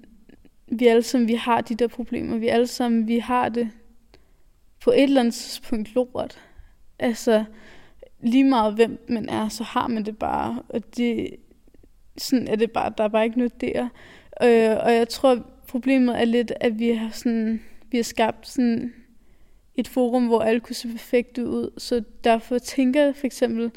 vi 0.67 0.87
alle 0.87 1.03
sammen, 1.03 1.29
vi 1.29 1.35
har 1.35 1.61
de 1.61 1.75
der 1.75 1.89
problemer. 1.89 2.37
Vi 2.37 2.49
alle 2.49 2.67
sammen, 2.67 3.09
vi 3.09 3.19
har 3.19 3.49
det 3.49 3.71
på 4.85 4.91
et 4.91 5.03
eller 5.03 5.21
andet 5.21 5.35
tidspunkt 5.35 5.95
lort. 5.95 6.39
Altså, 6.99 7.45
lige 8.21 8.45
meget 8.45 8.75
hvem 8.75 9.07
man 9.09 9.29
er, 9.29 9.49
så 9.49 9.65
har 9.65 9.87
man 9.87 10.05
det 10.05 10.19
bare. 10.19 10.63
Og 10.69 10.97
det, 10.97 11.37
sådan 12.19 12.49
er 12.49 12.57
det 12.57 12.71
bare, 12.71 12.93
der 12.99 13.05
er 13.05 13.09
bare 13.09 13.25
ikke 13.25 13.39
noget 13.39 13.61
der. 13.61 13.89
Øh, 14.43 14.77
og 14.85 14.95
jeg 14.95 15.09
tror, 15.09 15.47
problemet 15.69 16.21
er 16.21 16.25
lidt, 16.25 16.53
at 16.61 16.79
vi 16.79 16.91
har, 16.91 17.11
sådan, 17.11 17.63
vi 17.91 17.99
har 17.99 18.05
skabt 18.05 18.49
sådan 18.49 18.95
et 19.75 19.89
forum, 19.89 20.27
hvor 20.27 20.41
alle 20.41 20.61
kunne 20.61 20.75
se 20.75 20.89
perfekt 20.89 21.39
ud. 21.39 21.71
Så 21.79 22.03
derfor 22.25 22.59
tænker 22.59 23.03
jeg 23.03 23.17
for 23.17 23.27
eksempel, 23.27 23.71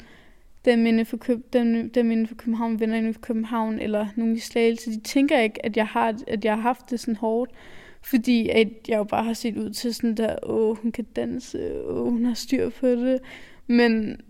dem 0.64 0.86
inde 0.86 1.04
for, 1.04 1.16
Køb, 1.16 1.52
dem, 1.52 1.90
dem 1.90 2.10
inde 2.10 2.26
for 2.26 2.34
København, 2.34 2.80
venner 2.80 2.96
inde 2.96 3.12
for 3.14 3.20
København, 3.20 3.78
eller 3.78 4.06
nogen 4.16 4.36
i 4.36 4.38
Slagelse, 4.38 4.90
de 4.90 5.00
tænker 5.00 5.38
ikke, 5.38 5.66
at 5.66 5.76
jeg 5.76 5.86
har, 5.86 6.14
at 6.26 6.44
jeg 6.44 6.54
har 6.54 6.62
haft 6.62 6.90
det 6.90 7.00
sådan 7.00 7.16
hårdt, 7.16 7.50
fordi 8.02 8.48
at 8.48 8.68
jeg 8.88 8.96
jo 8.96 9.04
bare 9.04 9.24
har 9.24 9.32
set 9.32 9.56
ud 9.56 9.70
til 9.70 9.94
sådan 9.94 10.14
der, 10.14 10.36
åh, 10.42 10.76
hun 10.76 10.92
kan 10.92 11.04
danse, 11.04 11.84
åh, 11.84 12.12
hun 12.12 12.24
har 12.24 12.34
styr 12.34 12.70
på 12.70 12.86
det. 12.86 13.18
Men 13.66 14.20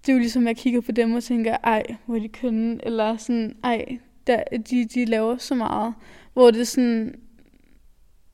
det 0.00 0.08
er 0.08 0.12
jo 0.12 0.18
ligesom, 0.18 0.42
at 0.42 0.48
jeg 0.48 0.56
kigger 0.56 0.80
på 0.80 0.92
dem 0.92 1.14
og 1.14 1.24
tænker, 1.24 1.56
ej, 1.64 1.82
hvor 2.06 2.16
er 2.16 2.20
de 2.20 2.28
kønne, 2.28 2.78
eller 2.82 3.16
sådan, 3.16 3.56
ej, 3.64 3.98
der, 4.26 4.42
de, 4.70 4.84
de 4.84 5.04
laver 5.04 5.36
så 5.36 5.54
meget. 5.54 5.94
hvor 6.32 6.50
det 6.50 6.60
er 6.60 6.64
sådan, 6.64 7.14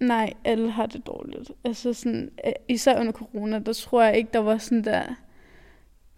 nej, 0.01 0.33
alle 0.45 0.71
har 0.71 0.87
det 0.87 1.07
dårligt. 1.07 1.51
Altså 1.65 1.93
sådan, 1.93 2.31
især 2.69 3.01
under 3.01 3.13
corona, 3.13 3.59
der 3.59 3.73
tror 3.73 4.03
jeg 4.03 4.17
ikke, 4.17 4.31
der 4.33 4.39
var 4.39 4.59
sådan 4.59 4.85
der... 4.85 5.03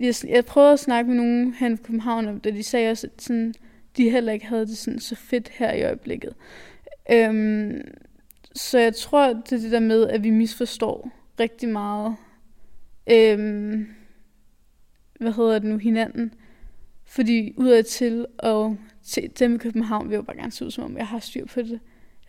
Jeg, 0.01 0.15
jeg 0.29 0.45
prøvede 0.45 0.73
at 0.73 0.79
snakke 0.79 1.11
med 1.11 1.17
nogen 1.17 1.55
her 1.55 1.71
i 1.71 1.77
København 1.77 2.29
om 2.29 2.41
det, 2.41 2.55
de 2.55 2.63
sagde 2.63 2.91
også, 2.91 3.07
at 3.07 3.23
sådan, 3.23 3.55
de 3.97 4.11
heller 4.11 4.33
ikke 4.33 4.47
havde 4.47 4.67
det 4.67 4.79
sådan 4.79 5.01
så 5.01 5.17
fedt 5.17 5.49
her 5.49 5.73
i 5.73 5.83
øjeblikket. 5.83 6.35
Øhm, 7.13 7.81
så 8.55 8.79
jeg 8.79 8.95
tror, 8.95 9.27
det 9.33 9.53
er 9.53 9.59
det 9.59 9.73
der 9.73 9.81
med, 9.81 10.09
at 10.09 10.25
vi 10.25 10.31
misforstår 10.31 11.11
rigtig 11.41 11.69
meget, 11.69 12.17
øhm, 13.11 13.87
hvad 15.21 15.33
hedder 15.33 15.59
det 15.59 15.69
nu, 15.69 15.77
hinanden. 15.77 16.35
Fordi 17.05 17.55
udadtil 17.57 18.27
og 18.39 18.77
til 19.03 19.31
dem 19.39 19.55
i 19.55 19.59
København 19.59 20.09
vil 20.09 20.17
jo 20.17 20.23
bare 20.23 20.37
gerne 20.37 20.53
se 20.53 20.65
ud, 20.65 20.71
som 20.71 20.85
om 20.85 20.97
jeg 20.97 21.07
har 21.07 21.19
styr 21.19 21.47
på 21.47 21.63
det. 21.63 21.81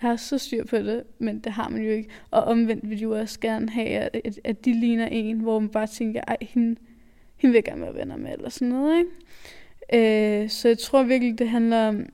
Jeg 0.02 0.10
har 0.10 0.16
så 0.16 0.38
styr 0.38 0.66
på 0.66 0.78
det, 0.78 1.04
men 1.20 1.40
det 1.40 1.52
har 1.52 1.70
man 1.70 1.82
jo 1.82 1.92
ikke. 1.92 2.10
Og 2.32 2.44
omvendt 2.44 2.90
vil 2.90 3.00
jo 3.00 3.20
også 3.20 3.40
gerne 3.40 3.70
have, 3.70 3.88
at, 3.88 4.22
at, 4.24 4.40
at 4.44 4.66
de 4.66 4.80
ligner 4.80 5.08
en, 5.08 5.40
hvor 5.40 5.60
man 5.60 5.70
bare 5.70 5.88
tænker, 5.88 6.22
ej, 6.28 6.38
hende, 6.42 6.76
hende 7.42 7.52
vil 7.52 7.58
jeg 7.58 7.64
gerne 7.64 7.82
være 7.82 7.96
venner 7.96 8.18
med, 8.18 8.32
eller 8.34 8.50
sådan 8.50 8.68
noget, 8.68 8.98
ikke? 9.00 10.44
Øh, 10.44 10.50
så 10.50 10.68
jeg 10.68 10.78
tror 10.78 11.04
virkelig, 11.04 11.40
det 11.40 11.50
handler 11.50 11.88
om, 11.88 12.06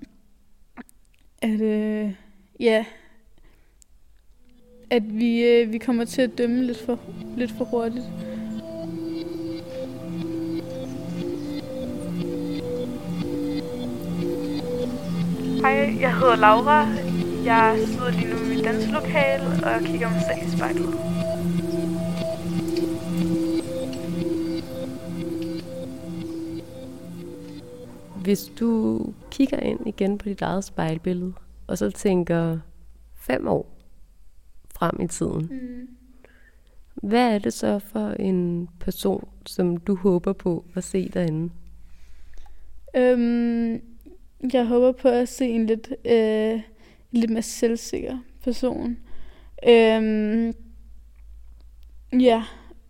at, 1.42 1.62
øh, 1.62 2.12
ja, 2.60 2.86
at 4.90 5.20
vi, 5.20 5.44
øh, 5.44 5.74
vi 5.74 5.78
kommer 5.78 6.06
til 6.06 6.22
at 6.22 6.38
dømme 6.38 6.64
lidt 6.64 6.78
for, 6.78 7.00
lidt 7.38 7.52
for 7.52 7.66
hurtigt. 7.66 8.06
Hej, 15.62 15.98
jeg 16.02 16.16
hedder 16.16 16.36
Laura. 16.36 16.88
Jeg 17.46 17.80
sidder 17.86 18.12
lige 18.12 18.30
nu 18.30 18.38
i 18.38 18.56
mit 18.56 18.66
danselokale 18.66 19.44
og 19.44 19.82
kigger 19.82 20.10
mig 20.10 20.22
selv 20.22 20.48
i 20.48 20.58
spejlet. 20.58 21.17
Hvis 28.28 28.52
du 28.60 29.02
kigger 29.32 29.60
ind 29.60 29.88
igen 29.88 30.18
på 30.18 30.30
dit 30.30 30.42
eget 30.42 30.64
spejlbillede, 30.64 31.34
og 31.68 31.78
så 31.78 31.92
tænker 31.92 32.60
fem 33.16 33.48
år 33.48 33.78
frem 34.72 35.02
i 35.02 35.08
tiden, 35.08 35.50
mm. 35.52 35.88
hvad 37.08 37.36
er 37.36 37.40
det 37.40 37.54
så 37.54 37.80
for 37.80 38.10
en 38.10 38.70
person, 38.80 39.28
som 39.46 39.78
du 39.78 39.96
håber 39.96 40.34
på 40.34 40.66
at 40.76 40.84
se 40.84 41.10
derinde? 41.10 41.54
Øhm, 42.96 43.82
jeg 44.54 44.66
håber 44.66 44.92
på 44.92 45.08
at 45.08 45.30
se 45.30 45.46
en 45.46 45.66
lidt, 45.66 45.94
øh, 46.06 46.54
en 46.54 47.20
lidt 47.20 47.32
mere 47.32 47.42
selvsikker 47.42 48.18
person. 48.44 48.98
Øhm, 49.68 50.54
ja, 52.14 52.44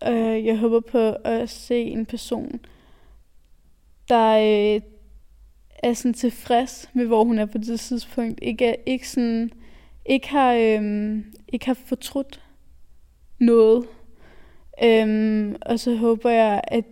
øh, 0.08 0.46
jeg 0.46 0.58
håber 0.58 0.80
på 0.80 1.12
at 1.24 1.50
se 1.50 1.82
en 1.82 2.06
person, 2.06 2.60
der 4.10 4.38
øh, 4.76 4.82
er 5.84 5.94
sådan 5.94 6.14
tilfreds 6.14 6.90
med, 6.94 7.06
hvor 7.06 7.24
hun 7.24 7.40
er 7.40 7.46
på 7.46 7.58
det 7.58 7.80
tidspunkt. 7.80 8.40
Ikke, 8.42 8.66
er, 8.66 8.76
ikke, 8.86 9.10
sådan, 9.10 9.52
ikke, 10.06 10.30
har, 10.30 10.54
øhm, 10.54 11.26
ikke 11.48 11.66
har 11.66 11.74
fortrudt 11.74 12.44
noget. 13.40 13.86
Øhm, 14.84 15.56
og 15.62 15.80
så 15.80 15.96
håber 15.96 16.30
jeg, 16.30 16.62
at 16.68 16.86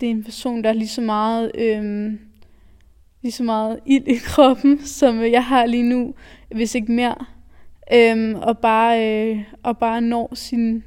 det 0.00 0.06
er 0.06 0.10
en 0.10 0.24
person, 0.24 0.64
der 0.64 0.70
er 0.70 0.74
lige 0.74 0.88
så 0.88 1.00
meget... 1.00 1.50
øhm, 1.54 2.18
lige 3.22 3.32
så 3.32 3.42
meget 3.42 3.80
ild 3.86 4.08
i 4.08 4.16
kroppen, 4.24 4.78
som 4.98 5.20
jeg 5.20 5.44
har 5.44 5.66
lige 5.66 5.82
nu, 5.82 6.14
hvis 6.54 6.74
ikke 6.74 6.92
mere. 6.92 7.14
Øhm, 7.94 8.34
og, 8.34 8.58
bare, 8.58 9.30
øh, 9.30 9.42
og 9.62 9.78
bare 9.78 10.00
når 10.00 10.34
sin, 10.34 10.84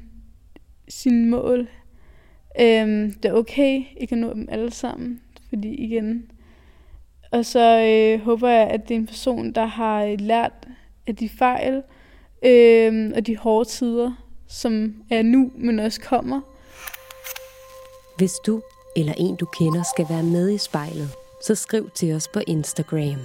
sin 0.88 1.30
mål. 1.30 1.68
Øhm, 2.60 3.12
det 3.12 3.24
er 3.24 3.32
okay 3.32 3.82
ikke 3.96 4.12
at 4.12 4.18
nå 4.18 4.34
dem 4.34 4.48
alle 4.50 4.70
sammen, 4.70 5.20
fordi 5.48 5.74
igen. 5.74 6.30
Og 7.36 7.46
så 7.46 7.80
øh, 7.80 8.24
håber 8.24 8.48
jeg, 8.48 8.68
at 8.68 8.88
det 8.88 8.94
er 8.94 8.98
en 8.98 9.06
person, 9.06 9.52
der 9.52 9.64
har 9.64 10.04
øh, 10.04 10.16
lært 10.20 10.52
af 11.06 11.16
de 11.16 11.28
fejl 11.28 11.82
øh, 12.44 13.12
og 13.16 13.26
de 13.26 13.36
hårde 13.36 13.68
tider, 13.68 14.12
som 14.48 14.94
er 15.10 15.22
nu, 15.22 15.50
men 15.54 15.78
også 15.78 16.00
kommer. 16.00 16.40
Hvis 18.16 18.32
du 18.46 18.62
eller 18.96 19.12
en, 19.16 19.36
du 19.36 19.46
kender, 19.58 19.82
skal 19.94 20.06
være 20.10 20.22
med 20.22 20.50
i 20.50 20.58
spejlet, 20.58 21.08
så 21.46 21.54
skriv 21.54 21.90
til 21.94 22.14
os 22.14 22.28
på 22.28 22.40
Instagram. 22.46 23.20